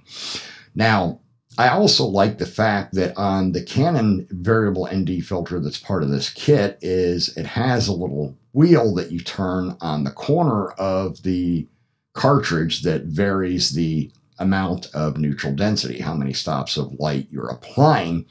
Now, 0.76 1.20
I 1.58 1.70
also 1.70 2.06
like 2.06 2.40
the 2.40 2.48
fact 2.48 2.96
that 2.96 3.16
on 3.16 3.52
the 3.52 3.62
Canon 3.62 4.28
variable 4.32 4.88
ND 4.92 5.24
filter 5.24 5.60
that's 5.60 5.78
part 5.78 6.02
of 6.02 6.10
this 6.10 6.30
kit 6.30 6.80
is 6.82 7.36
it 7.38 7.46
has 7.46 7.88
a 7.88 7.94
little 7.94 8.36
wheel 8.54 8.94
that 8.96 9.12
you 9.12 9.20
turn 9.20 9.78
on 9.82 10.04
the 10.04 10.12
corner 10.12 10.70
of 10.72 11.22
the 11.24 11.68
cartridge 12.14 12.82
that 12.84 13.04
varies 13.04 13.72
the 13.72 14.12
amount 14.40 14.88
of 14.94 15.18
neutral 15.18 15.54
density, 15.54 16.00
how 16.00 16.14
many 16.14 16.34
stops 16.34 16.76
of 16.76 17.00
light 17.00 17.28
you're 17.30 17.50
applying. 17.50 18.26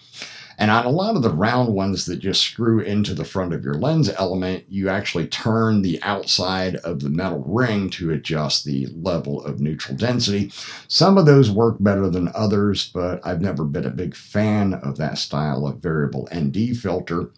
And 0.62 0.70
on 0.70 0.86
a 0.86 0.90
lot 0.90 1.16
of 1.16 1.22
the 1.22 1.34
round 1.34 1.74
ones 1.74 2.06
that 2.06 2.20
just 2.20 2.40
screw 2.40 2.78
into 2.78 3.14
the 3.14 3.24
front 3.24 3.52
of 3.52 3.64
your 3.64 3.74
lens 3.74 4.08
element, 4.10 4.64
you 4.68 4.88
actually 4.88 5.26
turn 5.26 5.82
the 5.82 6.00
outside 6.04 6.76
of 6.76 7.00
the 7.00 7.10
metal 7.10 7.42
ring 7.44 7.90
to 7.90 8.12
adjust 8.12 8.64
the 8.64 8.86
level 8.94 9.44
of 9.44 9.58
neutral 9.60 9.96
density. 9.96 10.52
Some 10.86 11.18
of 11.18 11.26
those 11.26 11.50
work 11.50 11.78
better 11.80 12.08
than 12.08 12.30
others, 12.32 12.92
but 12.94 13.20
I've 13.26 13.40
never 13.40 13.64
been 13.64 13.86
a 13.86 13.90
big 13.90 14.14
fan 14.14 14.74
of 14.74 14.98
that 14.98 15.18
style 15.18 15.66
of 15.66 15.80
variable 15.80 16.28
ND 16.32 16.76
filter. 16.76 17.32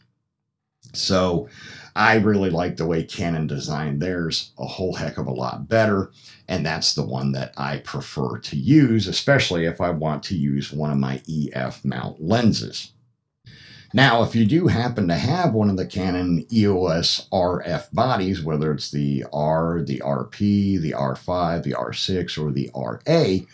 So 0.92 1.48
I 1.96 2.16
really 2.16 2.50
like 2.50 2.76
the 2.76 2.84
way 2.84 3.04
Canon 3.04 3.46
designed 3.46 4.02
theirs 4.02 4.50
a 4.58 4.66
whole 4.66 4.96
heck 4.96 5.16
of 5.16 5.26
a 5.26 5.32
lot 5.32 5.66
better. 5.66 6.10
And 6.46 6.66
that's 6.66 6.92
the 6.92 7.06
one 7.06 7.32
that 7.32 7.54
I 7.56 7.78
prefer 7.78 8.38
to 8.40 8.56
use, 8.56 9.08
especially 9.08 9.64
if 9.64 9.80
I 9.80 9.88
want 9.88 10.24
to 10.24 10.36
use 10.36 10.74
one 10.74 10.90
of 10.90 10.98
my 10.98 11.22
EF 11.26 11.82
mount 11.86 12.22
lenses. 12.22 12.90
Now, 13.94 14.24
if 14.24 14.34
you 14.34 14.44
do 14.44 14.66
happen 14.66 15.06
to 15.06 15.14
have 15.14 15.54
one 15.54 15.70
of 15.70 15.76
the 15.76 15.86
Canon 15.86 16.44
EOS 16.52 17.28
RF 17.32 17.92
bodies, 17.92 18.42
whether 18.42 18.72
it's 18.72 18.90
the 18.90 19.24
R, 19.32 19.82
the 19.82 20.02
RP, 20.04 20.80
the 20.80 20.90
R5, 20.90 21.62
the 21.62 21.74
R6, 21.74 22.36
or 22.36 22.50
the 22.50 22.72
RA, 22.74 23.46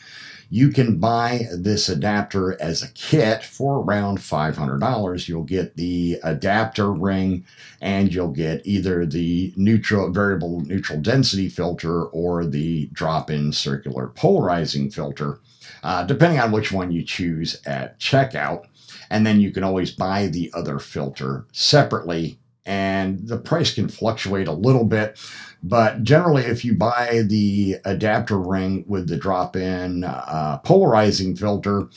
you 0.50 0.68
can 0.70 0.98
buy 0.98 1.46
this 1.56 1.88
adapter 1.88 2.60
as 2.60 2.82
a 2.82 2.90
kit 2.92 3.44
for 3.44 3.80
around 3.80 4.18
$500. 4.18 5.28
You'll 5.28 5.44
get 5.44 5.76
the 5.76 6.18
adapter 6.24 6.92
ring 6.92 7.44
and 7.80 8.12
you'll 8.12 8.32
get 8.32 8.66
either 8.66 9.06
the 9.06 9.52
neutral 9.56 10.10
variable 10.10 10.60
neutral 10.62 11.00
density 11.00 11.48
filter 11.48 12.06
or 12.06 12.44
the 12.44 12.86
drop-in 12.92 13.52
circular 13.52 14.08
polarizing 14.08 14.90
filter, 14.90 15.38
uh, 15.84 16.04
depending 16.04 16.40
on 16.40 16.50
which 16.50 16.72
one 16.72 16.90
you 16.90 17.04
choose 17.04 17.60
at 17.64 17.98
checkout 18.00 18.66
and 19.10 19.26
then 19.26 19.40
you 19.40 19.50
can 19.50 19.64
always 19.64 19.90
buy 19.90 20.26
the 20.26 20.50
other 20.54 20.78
filter 20.78 21.44
separately 21.52 22.38
and 22.70 23.26
the 23.26 23.36
price 23.36 23.74
can 23.74 23.88
fluctuate 23.88 24.46
a 24.46 24.52
little 24.52 24.84
bit 24.84 25.18
but 25.62 26.04
generally 26.04 26.44
if 26.44 26.64
you 26.64 26.72
buy 26.72 27.22
the 27.26 27.76
adapter 27.84 28.38
ring 28.38 28.84
with 28.86 29.08
the 29.08 29.16
drop-in 29.16 30.04
uh, 30.04 30.56
polarizing 30.58 31.34
filter 31.34 31.88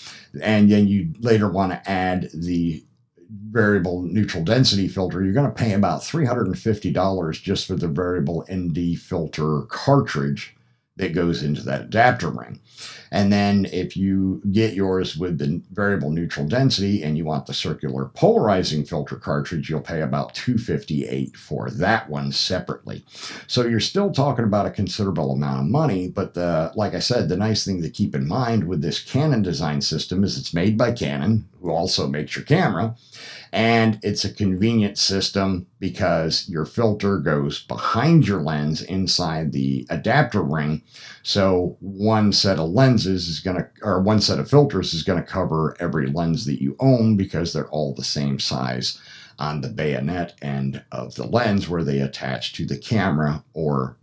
and 0.42 0.72
then 0.72 0.88
you 0.88 1.14
later 1.20 1.48
want 1.48 1.72
to 1.72 1.90
add 1.90 2.28
the 2.34 2.84
variable 3.30 4.02
neutral 4.02 4.44
density 4.44 4.88
filter 4.88 5.24
you're 5.24 5.32
going 5.32 5.46
to 5.46 5.64
pay 5.64 5.74
about 5.74 6.02
$350 6.02 7.42
just 7.44 7.68
for 7.68 7.76
the 7.76 7.88
variable 7.88 8.44
nd 8.52 9.00
filter 9.00 9.62
cartridge 9.70 10.56
that 10.98 11.14
goes 11.14 11.42
into 11.42 11.62
that 11.64 11.82
adapter 11.82 12.30
ring. 12.30 12.60
And 13.12 13.32
then 13.32 13.66
if 13.72 13.96
you 13.96 14.42
get 14.52 14.74
yours 14.74 15.16
with 15.16 15.38
the 15.38 15.62
variable 15.72 16.10
neutral 16.10 16.48
density 16.48 17.04
and 17.04 17.18
you 17.18 17.26
want 17.26 17.46
the 17.46 17.54
circular 17.54 18.06
polarizing 18.16 18.86
filter 18.86 19.16
cartridge, 19.16 19.70
you'll 19.70 19.82
pay 19.82 20.02
about 20.02 20.34
258 20.34 21.38
for 21.38 21.70
that 21.72 22.10
one 22.10 22.32
separately. 22.32 23.06
So 23.48 23.66
you're 23.68 23.80
still 23.80 24.12
talking 24.12 24.46
about 24.46 24.66
a 24.66 24.72
considerable 24.72 25.32
amount 25.32 25.62
of 25.62 25.72
money, 25.72 26.10
but 26.10 26.34
the 26.34 26.72
like 26.76 26.96
I 26.96 27.00
said, 27.00 27.30
the 27.30 27.38
nice 27.38 27.64
thing 27.66 27.82
to 27.82 27.90
keep 27.90 28.16
in 28.16 28.28
mind 28.28 28.68
with 28.68 28.82
this 28.82 29.00
Canon 29.04 29.42
design 29.42 29.82
system 29.82 30.24
is 30.24 30.38
it's 30.38 30.54
made 30.54 30.78
by 30.78 30.92
Canon, 30.92 31.48
who 31.64 31.72
also 31.72 32.08
makes 32.08 32.36
your 32.36 32.44
camera. 32.44 32.94
And 33.54 33.98
it's 34.04 34.26
a 34.26 34.34
convenient 34.34 34.98
system 34.98 35.66
because 35.80 36.48
your 36.50 36.66
filter 36.66 37.20
goes 37.20 37.64
behind 37.64 38.28
your 38.28 38.42
lens 38.42 38.82
inside 38.82 39.52
the 39.52 39.88
adapter 39.90 40.42
ring. 40.42 40.84
So 41.24 41.78
one 41.80 42.34
set 42.34 42.60
of 42.60 42.70
lenses 42.70 43.30
is 43.30 43.40
going 43.40 43.58
to, 43.58 43.70
or 43.82 44.02
one 44.02 44.20
set 44.20 44.40
of 44.40 44.50
filters 44.50 44.94
is 44.94 45.04
going 45.04 45.24
to 45.24 45.26
cover 45.26 45.78
every 45.80 46.08
lens 46.08 46.46
that 46.46 46.62
you 46.62 46.76
own 46.80 47.16
because 47.16 47.54
they're 47.54 47.70
all 47.70 47.94
the 47.94 48.04
same 48.04 48.40
size 48.40 49.00
on 49.40 49.62
the 49.62 49.70
bayonet 49.70 50.36
end 50.42 50.84
of 50.92 51.16
the 51.16 51.26
lens 51.26 51.70
where 51.70 51.84
they 51.84 52.00
attach 52.00 52.54
to 52.54 52.66
the 52.66 52.78
camera 52.78 53.44
or 53.54 53.98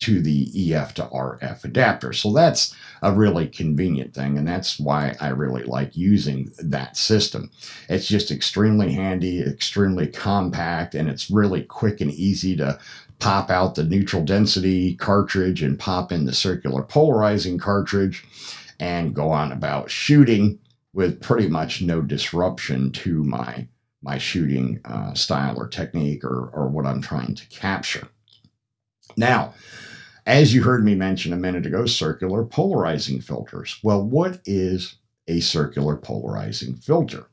to 0.00 0.20
the 0.20 0.74
EF 0.74 0.94
to 0.94 1.02
RF 1.02 1.64
adapter. 1.64 2.12
So 2.12 2.32
that's 2.32 2.74
a 3.02 3.12
really 3.12 3.46
convenient 3.46 4.14
thing, 4.14 4.38
and 4.38 4.48
that's 4.48 4.80
why 4.80 5.14
I 5.20 5.28
really 5.28 5.62
like 5.64 5.96
using 5.96 6.50
that 6.58 6.96
system. 6.96 7.50
It's 7.88 8.08
just 8.08 8.30
extremely 8.30 8.92
handy, 8.92 9.42
extremely 9.42 10.06
compact, 10.06 10.94
and 10.94 11.08
it's 11.08 11.30
really 11.30 11.62
quick 11.62 12.00
and 12.00 12.10
easy 12.10 12.56
to 12.56 12.78
pop 13.18 13.50
out 13.50 13.74
the 13.74 13.84
neutral 13.84 14.24
density 14.24 14.94
cartridge 14.96 15.62
and 15.62 15.78
pop 15.78 16.10
in 16.10 16.24
the 16.24 16.32
circular 16.32 16.82
polarizing 16.82 17.58
cartridge 17.58 18.24
and 18.80 19.14
go 19.14 19.30
on 19.30 19.52
about 19.52 19.90
shooting 19.90 20.58
with 20.94 21.20
pretty 21.20 21.46
much 21.46 21.82
no 21.82 22.00
disruption 22.00 22.90
to 22.90 23.22
my 23.22 23.66
my 24.02 24.16
shooting 24.16 24.80
uh, 24.86 25.12
style 25.12 25.60
or 25.60 25.68
technique 25.68 26.24
or, 26.24 26.48
or 26.54 26.68
what 26.68 26.86
I'm 26.86 27.02
trying 27.02 27.34
to 27.34 27.46
capture. 27.48 28.08
Now, 29.14 29.52
as 30.26 30.54
you 30.54 30.62
heard 30.62 30.84
me 30.84 30.94
mention 30.94 31.32
a 31.32 31.36
minute 31.36 31.66
ago, 31.66 31.86
circular 31.86 32.44
polarizing 32.44 33.20
filters. 33.20 33.78
Well, 33.82 34.02
what 34.02 34.40
is 34.44 34.96
a 35.28 35.40
circular 35.40 35.96
polarizing 35.96 36.76
filter? 36.76 37.26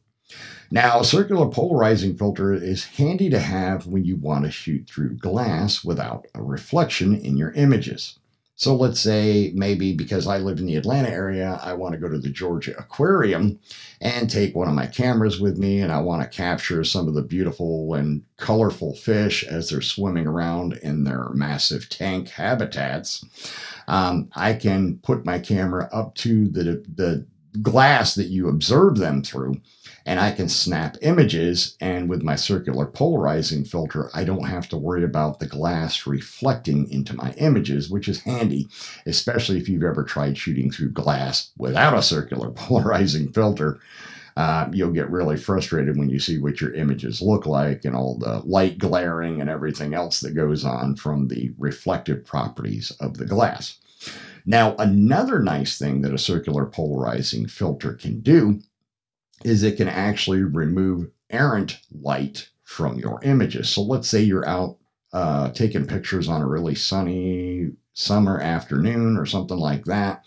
Now, 0.70 1.00
a 1.00 1.06
circular 1.06 1.48
polarizing 1.48 2.18
filter 2.18 2.54
is 2.54 2.84
handy 2.84 3.30
to 3.30 3.40
have 3.40 3.88
when 3.88 4.04
you 4.04 4.18
want 4.18 4.46
to 4.46 4.52
shoot 4.52 4.88
through 4.88 5.18
glass 5.18 5.84
without 5.84 6.28
a 6.36 6.42
reflection 6.42 7.16
in 7.16 7.38
your 7.38 7.52
images. 7.52 8.20
So 8.58 8.76
let's 8.76 9.00
say 9.00 9.52
maybe 9.54 9.94
because 9.94 10.26
I 10.26 10.40
live 10.40 10.58
in 10.58 10.66
the 10.66 10.78
Atlanta 10.78 11.10
area, 11.10 11.60
I 11.64 11.74
want 11.74 11.94
to 11.94 12.00
go 12.00 12.10
to 12.10 12.18
the 12.18 12.30
Georgia 12.30 12.76
Aquarium 12.78 13.60
and 14.02 14.28
take 14.28 14.56
one 14.56 14.68
of 14.68 14.74
my 14.74 14.88
cameras 14.88 15.40
with 15.40 15.60
me, 15.60 15.80
and 15.80 15.92
I 15.94 16.02
want 16.02 16.24
to 16.24 16.36
capture 16.36 16.84
some 16.84 17.08
of 17.08 17.14
the 17.14 17.22
beautiful 17.22 17.94
and 17.94 18.24
colorful 18.38 18.96
fish 18.96 19.44
as 19.44 19.70
they're 19.70 19.82
swimming 19.82 20.26
around 20.26 20.74
in 20.82 21.04
their 21.04 21.30
massive 21.30 21.88
tank 21.88 22.30
habitats. 22.30 23.24
Um, 23.88 24.30
I 24.36 24.54
can 24.54 24.98
put 25.04 25.24
my 25.24 25.38
camera 25.38 25.88
up 25.94 26.16
to 26.16 26.48
the, 26.48 26.84
the 26.96 27.28
glass 27.62 28.16
that 28.16 28.28
you 28.28 28.50
observe 28.50 28.98
them 28.98 29.24
through 29.24 29.62
and 30.08 30.22
I 30.22 30.32
can 30.32 30.48
snap 30.48 30.96
images. 31.02 31.76
And 31.82 32.10
with 32.10 32.24
my 32.24 32.38
circular 32.38 32.86
polarizing 32.86 33.66
filter, 33.66 34.10
I 34.14 34.24
don't 34.24 34.46
have 34.46 34.70
to 34.70 34.78
worry 34.78 35.04
about 35.04 35.40
the 35.40 35.48
glass 35.48 36.08
reflecting 36.08 36.90
into 36.90 37.14
my 37.14 37.34
images, 37.34 37.90
which 37.90 38.08
is 38.08 38.22
handy, 38.22 38.70
especially 39.06 39.58
if 39.58 39.68
you've 39.68 39.84
ever 39.84 40.04
tried 40.04 40.38
shooting 40.38 40.72
through 40.72 40.92
glass 40.92 41.52
without 41.58 41.94
a 41.94 42.02
circular 42.02 42.50
polarizing 42.56 43.34
filter. 43.34 43.80
Uh, 44.38 44.70
you'll 44.72 44.94
get 44.94 45.10
really 45.10 45.36
frustrated 45.36 45.98
when 45.98 46.10
you 46.10 46.20
see 46.20 46.38
what 46.38 46.62
your 46.62 46.72
images 46.74 47.22
look 47.22 47.46
like 47.46 47.84
and 47.84 47.96
all 47.96 48.18
the 48.20 48.40
light 48.46 48.78
glaring 48.78 49.42
and 49.42 49.50
everything 49.50 49.94
else 49.94 50.20
that 50.22 50.36
goes 50.36 50.64
on 50.64 50.96
from 50.96 51.28
the 51.28 51.52
reflective 51.58 52.24
properties 52.24 52.92
of 53.02 53.18
the 53.18 53.26
glass. 53.26 53.78
Now, 54.50 54.78
another 54.80 55.44
nice 55.44 55.78
thing 55.78 56.02
that 56.02 56.14
a 56.14 56.18
circular 56.18 56.66
polarizing 56.66 57.48
filter 57.48 57.94
can 57.94 58.22
do 58.22 58.62
is 59.44 59.62
it 59.62 59.76
can 59.76 59.90
actually 59.90 60.42
remove 60.42 61.12
errant 61.30 61.80
light 61.92 62.50
from 62.64 62.98
your 62.98 63.20
images. 63.24 63.68
So 63.68 63.82
let's 63.82 64.08
say 64.08 64.22
you're 64.22 64.48
out 64.48 64.78
uh, 65.12 65.50
taking 65.52 65.86
pictures 65.86 66.30
on 66.30 66.42
a 66.42 66.48
really 66.48 66.76
sunny 66.76 67.72
summer 67.94 68.40
afternoon 68.40 69.18
or 69.18 69.26
something 69.26 69.58
like 69.58 69.84
that. 69.84 70.24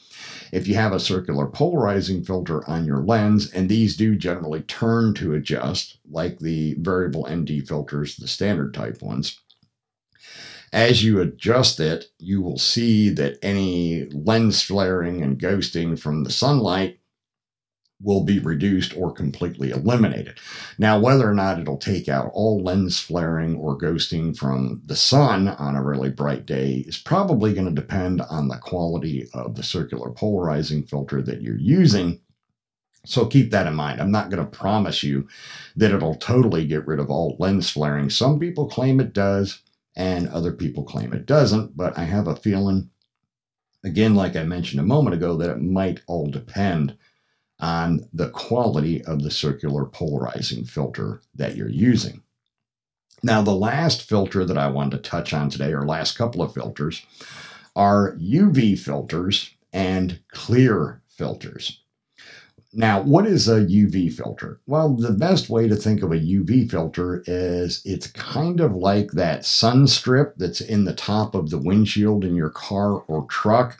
If 0.52 0.68
you 0.68 0.74
have 0.74 0.92
a 0.92 1.00
circular 1.00 1.46
polarizing 1.46 2.22
filter 2.22 2.68
on 2.68 2.84
your 2.84 2.98
lens, 2.98 3.50
and 3.52 3.70
these 3.70 3.96
do 3.96 4.16
generally 4.16 4.62
turn 4.62 5.14
to 5.14 5.32
adjust, 5.32 5.96
like 6.10 6.40
the 6.40 6.74
variable 6.78 7.26
ND 7.30 7.66
filters, 7.66 8.16
the 8.16 8.28
standard 8.28 8.74
type 8.74 9.00
ones, 9.00 9.40
as 10.72 11.02
you 11.02 11.20
adjust 11.20 11.80
it, 11.80 12.06
you 12.18 12.40
will 12.40 12.58
see 12.58 13.10
that 13.10 13.38
any 13.42 14.04
lens 14.10 14.62
flaring 14.62 15.22
and 15.22 15.38
ghosting 15.38 15.98
from 15.98 16.24
the 16.24 16.30
sunlight 16.30 17.00
will 18.02 18.24
be 18.24 18.38
reduced 18.38 18.96
or 18.96 19.12
completely 19.12 19.70
eliminated. 19.70 20.38
Now, 20.78 20.98
whether 20.98 21.28
or 21.28 21.34
not 21.34 21.58
it'll 21.60 21.76
take 21.76 22.08
out 22.08 22.30
all 22.32 22.62
lens 22.62 22.98
flaring 22.98 23.56
or 23.56 23.76
ghosting 23.76 24.36
from 24.36 24.80
the 24.86 24.96
sun 24.96 25.48
on 25.48 25.76
a 25.76 25.82
really 25.82 26.10
bright 26.10 26.46
day 26.46 26.84
is 26.86 26.96
probably 26.96 27.52
going 27.52 27.66
to 27.66 27.72
depend 27.72 28.22
on 28.22 28.48
the 28.48 28.56
quality 28.56 29.28
of 29.34 29.54
the 29.54 29.62
circular 29.62 30.10
polarizing 30.10 30.84
filter 30.84 31.20
that 31.20 31.42
you're 31.42 31.58
using. 31.58 32.20
So 33.04 33.26
keep 33.26 33.50
that 33.50 33.66
in 33.66 33.74
mind. 33.74 34.00
I'm 34.00 34.10
not 34.10 34.30
going 34.30 34.44
to 34.44 34.58
promise 34.58 35.02
you 35.02 35.28
that 35.76 35.90
it'll 35.90 36.16
totally 36.16 36.66
get 36.66 36.86
rid 36.86 37.00
of 37.00 37.10
all 37.10 37.36
lens 37.38 37.70
flaring. 37.70 38.08
Some 38.08 38.38
people 38.38 38.68
claim 38.68 39.00
it 39.00 39.12
does, 39.12 39.60
and 39.96 40.28
other 40.28 40.52
people 40.52 40.84
claim 40.84 41.12
it 41.12 41.26
doesn't, 41.26 41.76
but 41.76 41.96
I 41.98 42.04
have 42.04 42.28
a 42.28 42.36
feeling, 42.36 42.90
again, 43.84 44.14
like 44.14 44.36
I 44.36 44.44
mentioned 44.44 44.80
a 44.80 44.84
moment 44.84 45.14
ago, 45.14 45.36
that 45.36 45.50
it 45.50 45.60
might 45.60 46.00
all 46.06 46.30
depend 46.30 46.96
on 47.58 48.08
the 48.12 48.30
quality 48.30 49.04
of 49.04 49.22
the 49.22 49.30
circular 49.30 49.84
polarizing 49.84 50.64
filter 50.64 51.20
that 51.34 51.56
you're 51.56 51.68
using. 51.68 52.22
Now, 53.22 53.42
the 53.42 53.54
last 53.54 54.08
filter 54.08 54.44
that 54.46 54.56
I 54.56 54.68
wanted 54.68 55.02
to 55.02 55.10
touch 55.10 55.34
on 55.34 55.50
today, 55.50 55.72
or 55.72 55.84
last 55.84 56.16
couple 56.16 56.40
of 56.40 56.54
filters, 56.54 57.04
are 57.76 58.16
UV 58.16 58.78
filters 58.78 59.54
and 59.72 60.20
clear 60.30 61.02
filters. 61.08 61.82
Now, 62.72 63.00
what 63.02 63.26
is 63.26 63.48
a 63.48 63.64
UV 63.64 64.12
filter? 64.12 64.60
Well, 64.66 64.90
the 64.94 65.10
best 65.10 65.50
way 65.50 65.66
to 65.66 65.74
think 65.74 66.02
of 66.02 66.12
a 66.12 66.20
UV 66.20 66.70
filter 66.70 67.24
is 67.26 67.82
it's 67.84 68.06
kind 68.06 68.60
of 68.60 68.76
like 68.76 69.10
that 69.12 69.44
sun 69.44 69.88
strip 69.88 70.36
that's 70.36 70.60
in 70.60 70.84
the 70.84 70.94
top 70.94 71.34
of 71.34 71.50
the 71.50 71.58
windshield 71.58 72.24
in 72.24 72.36
your 72.36 72.50
car 72.50 73.00
or 73.08 73.26
truck. 73.26 73.76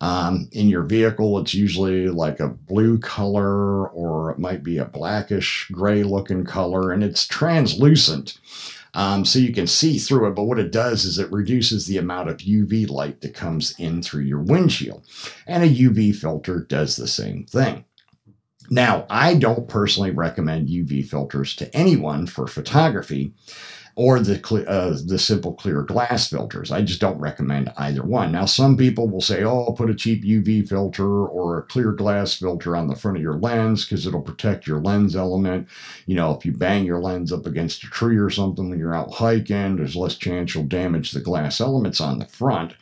Um, 0.00 0.48
in 0.52 0.68
your 0.68 0.84
vehicle, 0.84 1.38
it's 1.40 1.54
usually 1.54 2.08
like 2.08 2.38
a 2.38 2.48
blue 2.48 2.98
color 2.98 3.88
or 3.88 4.30
it 4.30 4.38
might 4.38 4.62
be 4.62 4.78
a 4.78 4.84
blackish 4.84 5.68
gray 5.72 6.04
looking 6.04 6.44
color, 6.44 6.92
and 6.92 7.02
it's 7.02 7.26
translucent. 7.26 8.38
Um, 8.94 9.24
so 9.24 9.38
you 9.38 9.52
can 9.52 9.66
see 9.66 9.98
through 9.98 10.28
it, 10.28 10.34
but 10.34 10.44
what 10.44 10.58
it 10.58 10.72
does 10.72 11.04
is 11.04 11.18
it 11.18 11.30
reduces 11.30 11.86
the 11.86 11.98
amount 11.98 12.28
of 12.28 12.38
UV 12.38 12.88
light 12.88 13.20
that 13.20 13.34
comes 13.34 13.74
in 13.78 14.02
through 14.02 14.22
your 14.22 14.40
windshield. 14.40 15.04
And 15.46 15.62
a 15.62 15.68
UV 15.68 16.14
filter 16.16 16.60
does 16.60 16.96
the 16.96 17.06
same 17.06 17.44
thing. 17.44 17.84
Now, 18.70 19.04
I 19.10 19.34
don't 19.34 19.68
personally 19.68 20.12
recommend 20.12 20.68
UV 20.68 21.04
filters 21.06 21.56
to 21.56 21.76
anyone 21.76 22.26
for 22.26 22.46
photography 22.46 23.34
or 23.96 24.20
the 24.20 24.40
uh, 24.68 24.96
the 25.04 25.18
simple 25.18 25.54
clear 25.54 25.82
glass 25.82 26.28
filters. 26.28 26.70
I 26.70 26.80
just 26.80 27.00
don't 27.00 27.18
recommend 27.18 27.72
either 27.76 28.04
one. 28.04 28.30
Now, 28.30 28.44
some 28.44 28.76
people 28.76 29.08
will 29.08 29.20
say, 29.20 29.42
"Oh, 29.42 29.64
I'll 29.64 29.72
put 29.72 29.90
a 29.90 29.94
cheap 29.94 30.24
UV 30.24 30.68
filter 30.68 31.26
or 31.26 31.58
a 31.58 31.62
clear 31.64 31.90
glass 31.90 32.34
filter 32.34 32.76
on 32.76 32.86
the 32.86 32.94
front 32.94 33.16
of 33.16 33.22
your 33.22 33.38
lens 33.38 33.84
because 33.84 34.06
it'll 34.06 34.22
protect 34.22 34.68
your 34.68 34.80
lens 34.80 35.16
element. 35.16 35.66
You 36.06 36.14
know, 36.14 36.32
if 36.34 36.46
you 36.46 36.52
bang 36.52 36.84
your 36.84 37.00
lens 37.00 37.32
up 37.32 37.46
against 37.46 37.82
a 37.82 37.88
tree 37.88 38.16
or 38.16 38.30
something 38.30 38.70
when 38.70 38.78
you're 38.78 38.94
out 38.94 39.12
hiking, 39.14 39.76
there's 39.76 39.96
less 39.96 40.14
chance 40.14 40.54
you'll 40.54 40.64
damage 40.64 41.10
the 41.10 41.20
glass 41.20 41.60
elements 41.60 42.00
on 42.00 42.18
the 42.20 42.26
front." 42.26 42.74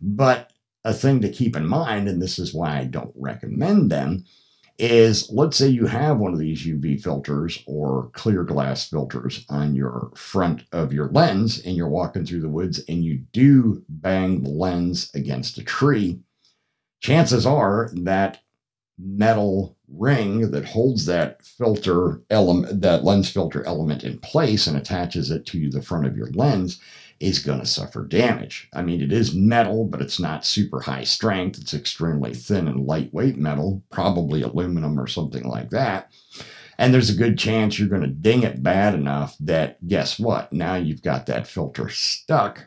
But 0.00 0.50
a 0.84 0.92
thing 0.92 1.20
to 1.20 1.28
keep 1.28 1.56
in 1.56 1.66
mind, 1.66 2.08
and 2.08 2.20
this 2.20 2.38
is 2.38 2.52
why 2.52 2.78
I 2.78 2.84
don't 2.84 3.12
recommend 3.14 3.90
them, 3.92 4.24
is 4.80 5.30
let's 5.30 5.58
say 5.58 5.68
you 5.68 5.86
have 5.86 6.18
one 6.18 6.32
of 6.32 6.38
these 6.38 6.66
UV 6.66 7.02
filters 7.02 7.62
or 7.66 8.10
clear 8.14 8.42
glass 8.44 8.88
filters 8.88 9.44
on 9.50 9.76
your 9.76 10.10
front 10.16 10.64
of 10.72 10.92
your 10.92 11.08
lens 11.08 11.60
and 11.60 11.76
you're 11.76 11.88
walking 11.88 12.24
through 12.24 12.40
the 12.40 12.48
woods 12.48 12.80
and 12.88 13.04
you 13.04 13.18
do 13.32 13.84
bang 13.88 14.42
the 14.42 14.50
lens 14.50 15.10
against 15.14 15.58
a 15.58 15.62
tree, 15.62 16.18
chances 17.00 17.44
are 17.44 17.90
that 17.92 18.40
metal 18.98 19.76
ring 19.88 20.50
that 20.50 20.64
holds 20.64 21.04
that 21.06 21.44
filter 21.44 22.22
element, 22.30 22.80
that 22.80 23.04
lens 23.04 23.30
filter 23.30 23.64
element 23.66 24.02
in 24.02 24.18
place 24.20 24.66
and 24.66 24.76
attaches 24.76 25.30
it 25.30 25.44
to 25.44 25.68
the 25.68 25.82
front 25.82 26.06
of 26.06 26.16
your 26.16 26.30
lens 26.32 26.80
is 27.20 27.38
going 27.38 27.60
to 27.60 27.66
suffer 27.66 28.04
damage. 28.04 28.68
I 28.72 28.82
mean, 28.82 29.02
it 29.02 29.12
is 29.12 29.34
metal, 29.34 29.84
but 29.84 30.00
it's 30.00 30.18
not 30.18 30.46
super 30.46 30.80
high 30.80 31.04
strength. 31.04 31.60
It's 31.60 31.74
extremely 31.74 32.34
thin 32.34 32.66
and 32.66 32.86
lightweight 32.86 33.36
metal, 33.36 33.82
probably 33.90 34.42
aluminum 34.42 34.98
or 34.98 35.06
something 35.06 35.44
like 35.44 35.70
that. 35.70 36.10
And 36.78 36.94
there's 36.94 37.10
a 37.10 37.14
good 37.14 37.38
chance 37.38 37.78
you're 37.78 37.88
going 37.88 38.00
to 38.00 38.08
ding 38.08 38.42
it 38.42 38.62
bad 38.62 38.94
enough 38.94 39.36
that 39.40 39.86
guess 39.86 40.18
what? 40.18 40.50
Now 40.50 40.76
you've 40.76 41.02
got 41.02 41.26
that 41.26 41.46
filter 41.46 41.90
stuck 41.90 42.66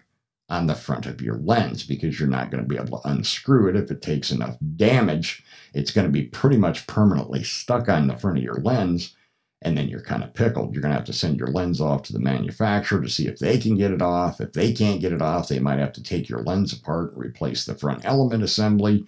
on 0.50 0.68
the 0.68 0.76
front 0.76 1.08
of 1.08 1.20
your 1.20 1.38
lens 1.38 1.84
because 1.84 2.20
you're 2.20 2.30
not 2.30 2.52
going 2.52 2.62
to 2.62 2.70
be 2.70 2.76
able 2.76 3.00
to 3.00 3.10
unscrew 3.10 3.70
it 3.70 3.76
if 3.76 3.90
it 3.90 4.04
takes 4.04 4.30
enough 4.30 4.56
damage. 4.76 5.44
It's 5.74 5.90
going 5.90 6.06
to 6.06 6.12
be 6.12 6.26
pretty 6.26 6.58
much 6.58 6.86
permanently 6.86 7.44
stuck 7.44 7.90
on 7.90 8.06
the 8.06 8.16
front 8.16 8.38
of 8.38 8.44
your 8.44 8.62
lens 8.62 9.16
and 9.64 9.78
then 9.78 9.90
you're 9.90 10.02
kind 10.02 10.24
of 10.24 10.34
pickled. 10.34 10.74
You're 10.74 10.82
going 10.82 10.92
to 10.92 10.98
have 10.98 11.06
to 11.06 11.14
send 11.14 11.40
your 11.40 11.48
lens 11.48 11.82
off 11.82 12.04
to 12.04 12.14
the 12.14 12.20
manufacturer 12.20 13.02
to 13.02 13.10
see 13.10 13.28
if 13.28 13.40
they 13.40 13.58
can 13.58 13.78
get 13.78 13.92
it 13.92 14.02
off. 14.02 14.42
If 14.42 14.54
they 14.54 14.74
can't 14.74 15.02
get 15.02 15.14
it 15.14 15.22
off, 15.22 15.48
they 15.48 15.60
might 15.60 15.80
have 15.80 15.94
to 15.94 16.04
take 16.04 16.30
your 16.30 16.44
lens 16.44 16.74
apart 16.74 17.14
replace 17.16 17.66
the 17.66 17.76
front 17.76 18.06
element 18.06 18.44
assembly, 18.44 19.06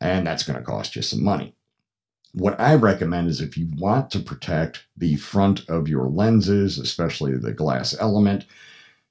and 0.00 0.26
that's 0.26 0.42
going 0.42 0.58
to 0.58 0.64
cost 0.64 0.96
you 0.96 1.02
some 1.02 1.22
money. 1.22 1.54
What 2.32 2.60
I 2.60 2.74
recommend 2.76 3.28
is 3.28 3.40
if 3.40 3.56
you 3.58 3.68
want 3.76 4.10
to 4.12 4.20
protect 4.20 4.86
the 4.96 5.16
front 5.16 5.68
of 5.68 5.88
your 5.88 6.08
lenses, 6.08 6.78
especially 6.78 7.36
the 7.36 7.52
glass 7.52 7.94
element, 7.98 8.46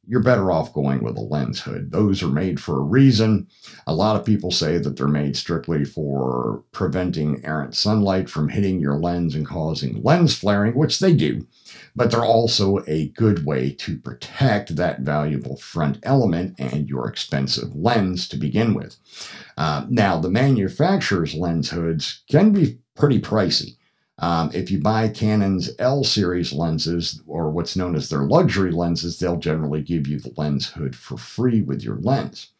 you're 0.09 0.23
better 0.23 0.51
off 0.51 0.73
going 0.73 1.03
with 1.03 1.15
a 1.17 1.21
lens 1.21 1.61
hood. 1.61 1.91
Those 1.91 2.23
are 2.23 2.29
made 2.29 2.59
for 2.59 2.79
a 2.79 2.83
reason. 2.83 3.47
A 3.85 3.93
lot 3.93 4.15
of 4.15 4.25
people 4.25 4.49
say 4.49 4.79
that 4.79 4.97
they're 4.97 5.07
made 5.07 5.37
strictly 5.37 5.85
for 5.85 6.63
preventing 6.71 7.45
errant 7.45 7.75
sunlight 7.75 8.27
from 8.27 8.49
hitting 8.49 8.79
your 8.79 8.95
lens 8.95 9.35
and 9.35 9.45
causing 9.45 10.01
lens 10.01 10.35
flaring, 10.35 10.73
which 10.73 10.97
they 10.97 11.13
do, 11.13 11.45
but 11.95 12.09
they're 12.09 12.25
also 12.25 12.79
a 12.87 13.09
good 13.09 13.45
way 13.45 13.71
to 13.71 13.97
protect 13.99 14.75
that 14.77 15.01
valuable 15.01 15.57
front 15.57 15.99
element 16.01 16.55
and 16.57 16.89
your 16.89 17.07
expensive 17.07 17.75
lens 17.75 18.27
to 18.29 18.37
begin 18.37 18.73
with. 18.73 18.97
Uh, 19.57 19.85
now, 19.89 20.19
the 20.19 20.31
manufacturer's 20.31 21.35
lens 21.35 21.69
hoods 21.69 22.23
can 22.27 22.51
be 22.51 22.79
pretty 22.95 23.21
pricey. 23.21 23.75
Um, 24.19 24.51
if 24.53 24.69
you 24.69 24.81
buy 24.81 25.07
Canon's 25.07 25.71
L 25.79 26.03
series 26.03 26.51
lenses, 26.51 27.21
or 27.25 27.49
what's 27.49 27.75
known 27.75 27.95
as 27.95 28.09
their 28.09 28.23
luxury 28.23 28.71
lenses, 28.71 29.17
they'll 29.17 29.37
generally 29.37 29.81
give 29.81 30.07
you 30.07 30.19
the 30.19 30.33
lens 30.35 30.69
hood 30.69 30.95
for 30.95 31.17
free 31.17 31.61
with 31.61 31.83
your 31.83 31.95
lens. 31.95 32.51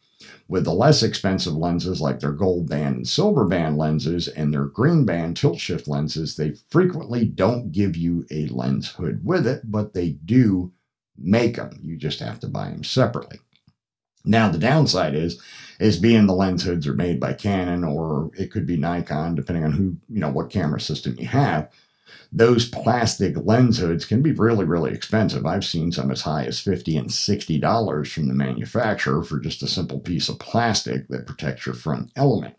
With 0.48 0.64
the 0.64 0.72
less 0.72 1.02
expensive 1.02 1.54
lenses, 1.54 2.00
like 2.00 2.20
their 2.20 2.32
gold 2.32 2.68
band 2.68 2.96
and 2.96 3.08
silver 3.08 3.46
band 3.46 3.78
lenses 3.78 4.26
and 4.28 4.52
their 4.52 4.66
green 4.66 5.04
band 5.04 5.36
tilt 5.36 5.58
shift 5.58 5.86
lenses, 5.86 6.36
they 6.36 6.54
frequently 6.70 7.24
don't 7.24 7.72
give 7.72 7.96
you 7.96 8.26
a 8.30 8.46
lens 8.48 8.92
hood 8.92 9.24
with 9.24 9.46
it, 9.46 9.70
but 9.70 9.92
they 9.94 10.10
do 10.24 10.72
make 11.16 11.56
them. 11.56 11.78
You 11.82 11.96
just 11.96 12.20
have 12.20 12.40
to 12.40 12.48
buy 12.48 12.70
them 12.70 12.84
separately. 12.84 13.40
Now, 14.24 14.48
the 14.48 14.58
downside 14.58 15.14
is, 15.14 15.40
is 15.78 15.98
being 15.98 16.26
the 16.26 16.34
lens 16.34 16.62
hoods 16.62 16.86
are 16.86 16.94
made 16.94 17.18
by 17.18 17.32
Canon 17.32 17.84
or 17.84 18.30
it 18.34 18.50
could 18.50 18.66
be 18.66 18.76
Nikon, 18.76 19.34
depending 19.34 19.64
on 19.64 19.72
who, 19.72 19.96
you 20.08 20.20
know, 20.20 20.30
what 20.30 20.50
camera 20.50 20.80
system 20.80 21.16
you 21.18 21.26
have. 21.26 21.70
Those 22.32 22.68
plastic 22.68 23.34
lens 23.36 23.78
hoods 23.78 24.04
can 24.04 24.22
be 24.22 24.32
really, 24.32 24.64
really 24.64 24.92
expensive. 24.92 25.46
I've 25.46 25.64
seen 25.64 25.90
some 25.90 26.10
as 26.10 26.22
high 26.22 26.44
as 26.44 26.60
50 26.60 26.96
and 26.96 27.08
$60 27.08 28.12
from 28.12 28.28
the 28.28 28.34
manufacturer 28.34 29.22
for 29.22 29.40
just 29.40 29.62
a 29.62 29.68
simple 29.68 30.00
piece 30.00 30.28
of 30.28 30.38
plastic 30.38 31.08
that 31.08 31.26
protects 31.26 31.66
your 31.66 31.74
front 31.74 32.10
element. 32.14 32.54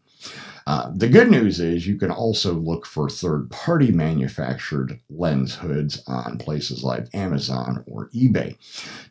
Uh, 0.68 0.92
the 0.96 1.08
good 1.08 1.30
news 1.30 1.60
is 1.60 1.88
you 1.88 1.98
can 1.98 2.12
also 2.12 2.54
look 2.54 2.86
for 2.86 3.10
third 3.10 3.50
party 3.50 3.92
manufactured 3.92 5.00
lens 5.10 5.56
hoods 5.56 6.04
on 6.08 6.38
places 6.38 6.84
like 6.84 7.14
Amazon 7.14 7.84
or 7.88 8.10
eBay. 8.10 8.56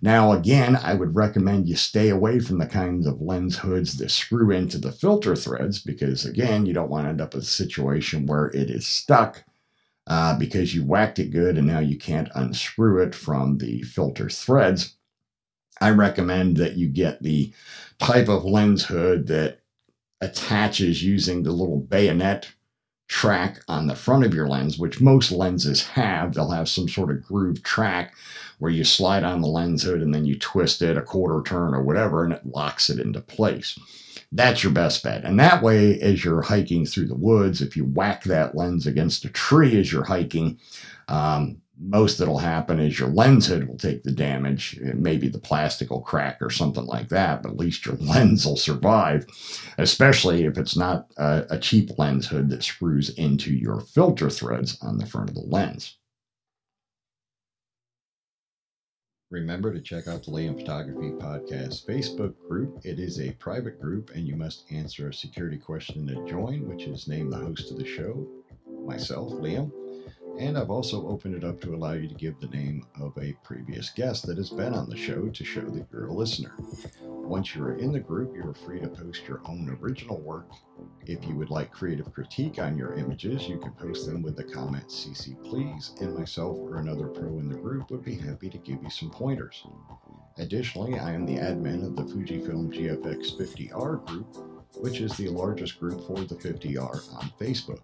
Now, 0.00 0.32
again, 0.32 0.76
I 0.76 0.94
would 0.94 1.16
recommend 1.16 1.68
you 1.68 1.76
stay 1.76 2.08
away 2.08 2.40
from 2.40 2.58
the 2.58 2.66
kinds 2.66 3.06
of 3.06 3.20
lens 3.20 3.58
hoods 3.58 3.96
that 3.98 4.10
screw 4.10 4.50
into 4.50 4.78
the 4.78 4.92
filter 4.92 5.34
threads 5.34 5.80
because, 5.80 6.24
again, 6.24 6.66
you 6.66 6.72
don't 6.72 6.90
want 6.90 7.06
to 7.06 7.10
end 7.10 7.20
up 7.20 7.34
in 7.34 7.40
a 7.40 7.44
situation 7.44 8.26
where 8.26 8.46
it 8.46 8.70
is 8.70 8.86
stuck. 8.86 9.44
Uh, 10.06 10.36
because 10.36 10.74
you 10.74 10.84
whacked 10.84 11.20
it 11.20 11.30
good 11.30 11.56
and 11.56 11.68
now 11.68 11.78
you 11.78 11.96
can't 11.96 12.30
unscrew 12.34 13.00
it 13.00 13.14
from 13.14 13.58
the 13.58 13.80
filter 13.82 14.28
threads. 14.28 14.96
I 15.80 15.90
recommend 15.90 16.56
that 16.56 16.76
you 16.76 16.88
get 16.88 17.22
the 17.22 17.52
type 17.98 18.28
of 18.28 18.44
lens 18.44 18.84
hood 18.84 19.28
that 19.28 19.59
attaches 20.20 21.02
using 21.02 21.42
the 21.42 21.52
little 21.52 21.78
bayonet 21.78 22.52
track 23.08 23.60
on 23.66 23.88
the 23.88 23.96
front 23.96 24.24
of 24.24 24.32
your 24.32 24.46
lens, 24.46 24.78
which 24.78 25.00
most 25.00 25.32
lenses 25.32 25.84
have. 25.88 26.32
They'll 26.32 26.50
have 26.50 26.68
some 26.68 26.88
sort 26.88 27.10
of 27.10 27.24
groove 27.24 27.62
track 27.62 28.14
where 28.60 28.70
you 28.70 28.84
slide 28.84 29.24
on 29.24 29.40
the 29.40 29.48
lens 29.48 29.82
hood 29.82 30.00
and 30.00 30.14
then 30.14 30.24
you 30.24 30.38
twist 30.38 30.80
it 30.80 30.96
a 30.96 31.02
quarter 31.02 31.42
turn 31.42 31.74
or 31.74 31.82
whatever 31.82 32.22
and 32.22 32.32
it 32.32 32.46
locks 32.46 32.88
it 32.88 33.00
into 33.00 33.20
place. 33.20 33.78
That's 34.30 34.62
your 34.62 34.72
best 34.72 35.02
bet. 35.02 35.24
And 35.24 35.40
that 35.40 35.60
way, 35.60 35.98
as 36.00 36.24
you're 36.24 36.42
hiking 36.42 36.86
through 36.86 37.08
the 37.08 37.16
woods, 37.16 37.60
if 37.60 37.76
you 37.76 37.84
whack 37.84 38.22
that 38.24 38.54
lens 38.54 38.86
against 38.86 39.24
a 39.24 39.30
tree 39.30 39.80
as 39.80 39.90
you're 39.90 40.04
hiking, 40.04 40.60
um, 41.08 41.60
most 41.80 42.18
that'll 42.18 42.38
happen 42.38 42.78
is 42.78 42.98
your 42.98 43.08
lens 43.08 43.46
hood 43.46 43.66
will 43.66 43.78
take 43.78 44.02
the 44.02 44.12
damage. 44.12 44.78
Maybe 44.80 45.28
the 45.28 45.38
plastic 45.38 45.90
will 45.90 46.02
crack 46.02 46.38
or 46.40 46.50
something 46.50 46.84
like 46.84 47.08
that, 47.08 47.42
but 47.42 47.52
at 47.52 47.56
least 47.56 47.86
your 47.86 47.94
lens 48.00 48.44
will 48.44 48.56
survive, 48.56 49.26
especially 49.78 50.44
if 50.44 50.58
it's 50.58 50.76
not 50.76 51.10
a, 51.16 51.46
a, 51.50 51.58
cheap 51.58 51.98
lens 51.98 52.26
hood 52.28 52.50
that 52.50 52.62
screws 52.62 53.10
into 53.10 53.52
your 53.52 53.80
filter 53.80 54.28
threads 54.28 54.78
on 54.82 54.98
the 54.98 55.06
front 55.06 55.30
of 55.30 55.34
the 55.34 55.40
lens. 55.40 55.96
Remember 59.30 59.72
to 59.72 59.80
check 59.80 60.08
out 60.08 60.24
the 60.24 60.32
Liam 60.32 60.58
Photography 60.58 61.10
Podcast 61.12 61.86
Facebook 61.86 62.34
group. 62.48 62.80
It 62.84 62.98
is 62.98 63.20
a 63.20 63.30
private 63.34 63.80
group, 63.80 64.10
and 64.14 64.26
you 64.26 64.34
must 64.34 64.64
answer 64.72 65.08
a 65.08 65.14
security 65.14 65.56
question 65.56 66.06
to 66.08 66.26
join, 66.28 66.68
which 66.68 66.82
is 66.82 67.06
name 67.06 67.30
the 67.30 67.36
host 67.36 67.70
of 67.70 67.78
the 67.78 67.86
show, 67.86 68.26
myself, 68.84 69.30
Liam 69.34 69.70
and 70.40 70.56
I've 70.56 70.70
also 70.70 71.06
opened 71.06 71.34
it 71.34 71.44
up 71.44 71.60
to 71.60 71.74
allow 71.74 71.92
you 71.92 72.08
to 72.08 72.14
give 72.14 72.40
the 72.40 72.48
name 72.48 72.86
of 72.98 73.12
a 73.18 73.36
previous 73.44 73.90
guest 73.90 74.26
that 74.26 74.38
has 74.38 74.48
been 74.48 74.72
on 74.72 74.88
the 74.88 74.96
show 74.96 75.28
to 75.28 75.44
show 75.44 75.60
that 75.60 75.86
you're 75.92 76.06
a 76.06 76.12
listener. 76.12 76.54
Once 77.04 77.54
you 77.54 77.62
are 77.62 77.74
in 77.74 77.92
the 77.92 78.00
group, 78.00 78.34
you 78.34 78.48
are 78.48 78.54
free 78.54 78.80
to 78.80 78.88
post 78.88 79.28
your 79.28 79.42
own 79.44 79.78
original 79.82 80.18
work. 80.18 80.48
If 81.04 81.26
you 81.28 81.34
would 81.36 81.50
like 81.50 81.70
creative 81.70 82.10
critique 82.14 82.58
on 82.58 82.78
your 82.78 82.94
images, 82.94 83.48
you 83.48 83.58
can 83.58 83.72
post 83.72 84.06
them 84.06 84.22
with 84.22 84.34
the 84.34 84.44
comment 84.44 84.88
CC 84.88 85.36
please, 85.44 85.92
and 86.00 86.16
myself 86.16 86.56
or 86.58 86.76
another 86.76 87.08
pro 87.08 87.38
in 87.38 87.50
the 87.50 87.56
group 87.56 87.90
would 87.90 88.02
be 88.02 88.16
happy 88.16 88.48
to 88.48 88.58
give 88.58 88.82
you 88.82 88.88
some 88.88 89.10
pointers. 89.10 89.66
Additionally, 90.38 90.98
I 90.98 91.12
am 91.12 91.26
the 91.26 91.36
admin 91.36 91.84
of 91.84 91.96
the 91.96 92.04
Fujifilm 92.04 92.72
GFX 92.72 93.36
50R 93.38 94.06
group, 94.06 94.36
which 94.76 95.02
is 95.02 95.14
the 95.18 95.28
largest 95.28 95.78
group 95.78 96.06
for 96.06 96.20
the 96.20 96.34
50R 96.34 97.14
on 97.14 97.30
Facebook. 97.38 97.82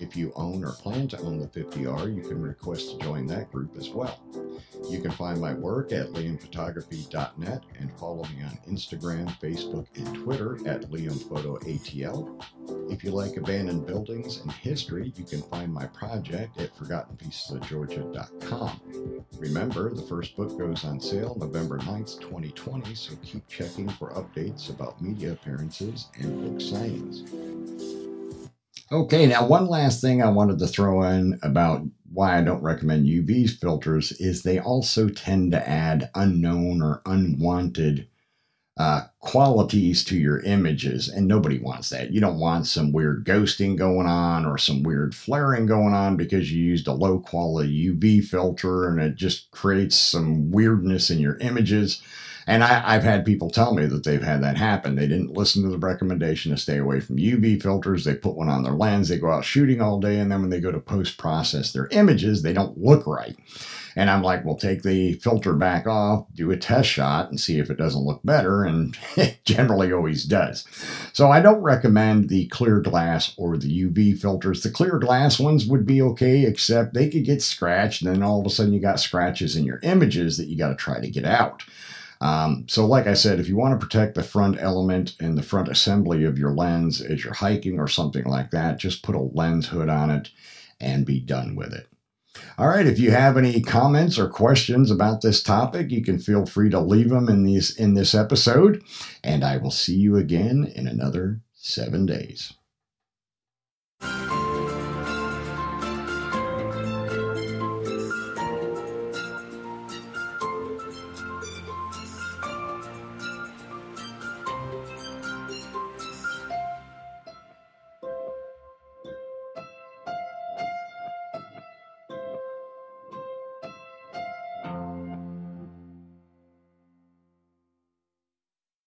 If 0.00 0.16
you 0.16 0.32
own 0.34 0.64
or 0.64 0.72
plan 0.72 1.06
to 1.08 1.18
own 1.20 1.38
the 1.38 1.46
50R, 1.46 2.14
you 2.14 2.22
can 2.22 2.40
request 2.42 2.90
to 2.90 2.98
join 2.98 3.26
that 3.28 3.50
group 3.52 3.76
as 3.76 3.90
well. 3.90 4.20
You 4.90 5.00
can 5.00 5.12
find 5.12 5.40
my 5.40 5.54
work 5.54 5.92
at 5.92 6.08
liamphotography.net 6.08 7.62
and 7.78 7.98
follow 7.98 8.24
me 8.24 8.42
on 8.42 8.58
Instagram, 8.68 9.28
Facebook, 9.40 9.86
and 9.96 10.14
Twitter 10.14 10.56
at 10.66 10.90
liamphotoatl. 10.90 12.44
If 12.90 13.04
you 13.04 13.10
like 13.10 13.36
abandoned 13.36 13.86
buildings 13.86 14.40
and 14.40 14.50
history, 14.52 15.12
you 15.16 15.24
can 15.24 15.42
find 15.42 15.72
my 15.72 15.86
project 15.86 16.60
at 16.60 16.76
forgottenpiecesofgeorgia.com. 16.76 18.80
Remember, 19.38 19.94
the 19.94 20.02
first 20.02 20.36
book 20.36 20.58
goes 20.58 20.84
on 20.84 21.00
sale 21.00 21.34
November 21.38 21.78
9th, 21.78 22.20
2020, 22.20 22.94
so 22.94 23.14
keep 23.22 23.48
checking 23.48 23.88
for 23.88 24.10
updates 24.10 24.68
about 24.70 25.00
media 25.00 25.32
appearances 25.32 26.08
and 26.18 26.42
book 26.42 26.58
signings. 26.60 27.30
Okay, 28.94 29.26
now 29.26 29.44
one 29.44 29.66
last 29.66 30.00
thing 30.00 30.22
I 30.22 30.30
wanted 30.30 30.60
to 30.60 30.68
throw 30.68 31.02
in 31.02 31.36
about 31.42 31.82
why 32.12 32.38
I 32.38 32.44
don't 32.44 32.62
recommend 32.62 33.08
UV 33.08 33.50
filters 33.50 34.12
is 34.12 34.42
they 34.42 34.60
also 34.60 35.08
tend 35.08 35.50
to 35.50 35.68
add 35.68 36.10
unknown 36.14 36.80
or 36.80 37.02
unwanted 37.04 38.06
uh, 38.76 39.06
qualities 39.18 40.04
to 40.04 40.16
your 40.16 40.38
images, 40.42 41.08
and 41.08 41.26
nobody 41.26 41.58
wants 41.58 41.90
that. 41.90 42.12
You 42.12 42.20
don't 42.20 42.38
want 42.38 42.68
some 42.68 42.92
weird 42.92 43.24
ghosting 43.24 43.76
going 43.76 44.06
on 44.06 44.46
or 44.46 44.58
some 44.58 44.84
weird 44.84 45.12
flaring 45.12 45.66
going 45.66 45.92
on 45.92 46.16
because 46.16 46.52
you 46.52 46.62
used 46.62 46.86
a 46.86 46.92
low 46.92 47.18
quality 47.18 47.92
UV 47.92 48.24
filter 48.24 48.88
and 48.88 49.00
it 49.00 49.16
just 49.16 49.50
creates 49.50 49.98
some 49.98 50.52
weirdness 50.52 51.10
in 51.10 51.18
your 51.18 51.36
images. 51.38 52.00
And 52.46 52.62
I, 52.62 52.92
have 52.92 53.02
had 53.02 53.24
people 53.24 53.50
tell 53.50 53.74
me 53.74 53.86
that 53.86 54.04
they've 54.04 54.22
had 54.22 54.42
that 54.42 54.56
happen. 54.56 54.96
They 54.96 55.06
didn't 55.06 55.32
listen 55.32 55.62
to 55.62 55.70
the 55.70 55.78
recommendation 55.78 56.52
to 56.52 56.58
stay 56.58 56.78
away 56.78 57.00
from 57.00 57.16
UV 57.16 57.62
filters. 57.62 58.04
They 58.04 58.14
put 58.14 58.36
one 58.36 58.48
on 58.48 58.62
their 58.62 58.74
lens. 58.74 59.08
They 59.08 59.18
go 59.18 59.30
out 59.30 59.44
shooting 59.44 59.80
all 59.80 59.98
day. 60.00 60.18
And 60.18 60.30
then 60.30 60.42
when 60.42 60.50
they 60.50 60.60
go 60.60 60.70
to 60.70 60.80
post 60.80 61.16
process 61.16 61.72
their 61.72 61.88
images, 61.90 62.42
they 62.42 62.52
don't 62.52 62.76
look 62.76 63.06
right. 63.06 63.36
And 63.96 64.10
I'm 64.10 64.22
like, 64.22 64.44
well, 64.44 64.56
take 64.56 64.82
the 64.82 65.14
filter 65.14 65.52
back 65.52 65.86
off, 65.86 66.26
do 66.34 66.50
a 66.50 66.56
test 66.56 66.88
shot, 66.88 67.30
and 67.30 67.38
see 67.38 67.58
if 67.58 67.70
it 67.70 67.78
doesn't 67.78 68.04
look 68.04 68.20
better. 68.24 68.64
And 68.64 68.96
it 69.16 69.38
generally 69.44 69.92
always 69.92 70.24
does. 70.24 70.64
So 71.12 71.30
I 71.30 71.40
don't 71.40 71.62
recommend 71.62 72.28
the 72.28 72.46
clear 72.48 72.80
glass 72.80 73.34
or 73.36 73.56
the 73.56 73.88
UV 73.88 74.18
filters. 74.20 74.62
The 74.62 74.70
clear 74.70 74.98
glass 74.98 75.38
ones 75.38 75.66
would 75.66 75.86
be 75.86 76.02
okay, 76.02 76.44
except 76.44 76.94
they 76.94 77.08
could 77.08 77.24
get 77.24 77.42
scratched. 77.42 78.02
And 78.02 78.14
then 78.14 78.22
all 78.22 78.40
of 78.40 78.46
a 78.46 78.50
sudden 78.50 78.72
you 78.72 78.80
got 78.80 79.00
scratches 79.00 79.56
in 79.56 79.64
your 79.64 79.80
images 79.82 80.36
that 80.38 80.48
you 80.48 80.56
got 80.58 80.70
to 80.70 80.74
try 80.74 81.00
to 81.00 81.08
get 81.08 81.24
out. 81.24 81.62
Um, 82.20 82.64
so, 82.68 82.86
like 82.86 83.06
I 83.06 83.14
said, 83.14 83.40
if 83.40 83.48
you 83.48 83.56
want 83.56 83.78
to 83.78 83.84
protect 83.84 84.14
the 84.14 84.22
front 84.22 84.60
element 84.60 85.14
and 85.20 85.36
the 85.36 85.42
front 85.42 85.68
assembly 85.68 86.24
of 86.24 86.38
your 86.38 86.52
lens 86.52 87.00
as 87.00 87.24
you're 87.24 87.34
hiking 87.34 87.78
or 87.78 87.88
something 87.88 88.24
like 88.24 88.50
that, 88.50 88.78
just 88.78 89.02
put 89.02 89.14
a 89.14 89.20
lens 89.20 89.68
hood 89.68 89.88
on 89.88 90.10
it 90.10 90.30
and 90.80 91.06
be 91.06 91.20
done 91.20 91.56
with 91.56 91.72
it. 91.72 91.88
All 92.58 92.68
right, 92.68 92.86
if 92.86 92.98
you 92.98 93.10
have 93.10 93.36
any 93.36 93.60
comments 93.60 94.18
or 94.18 94.28
questions 94.28 94.90
about 94.90 95.22
this 95.22 95.42
topic, 95.42 95.90
you 95.90 96.02
can 96.02 96.18
feel 96.18 96.46
free 96.46 96.70
to 96.70 96.80
leave 96.80 97.10
them 97.10 97.28
in 97.28 97.44
these 97.44 97.76
in 97.76 97.94
this 97.94 98.14
episode, 98.14 98.82
and 99.22 99.44
I 99.44 99.56
will 99.56 99.70
see 99.70 99.94
you 99.94 100.16
again 100.16 100.72
in 100.74 100.88
another 100.88 101.40
7 101.54 102.06
days. 102.06 102.54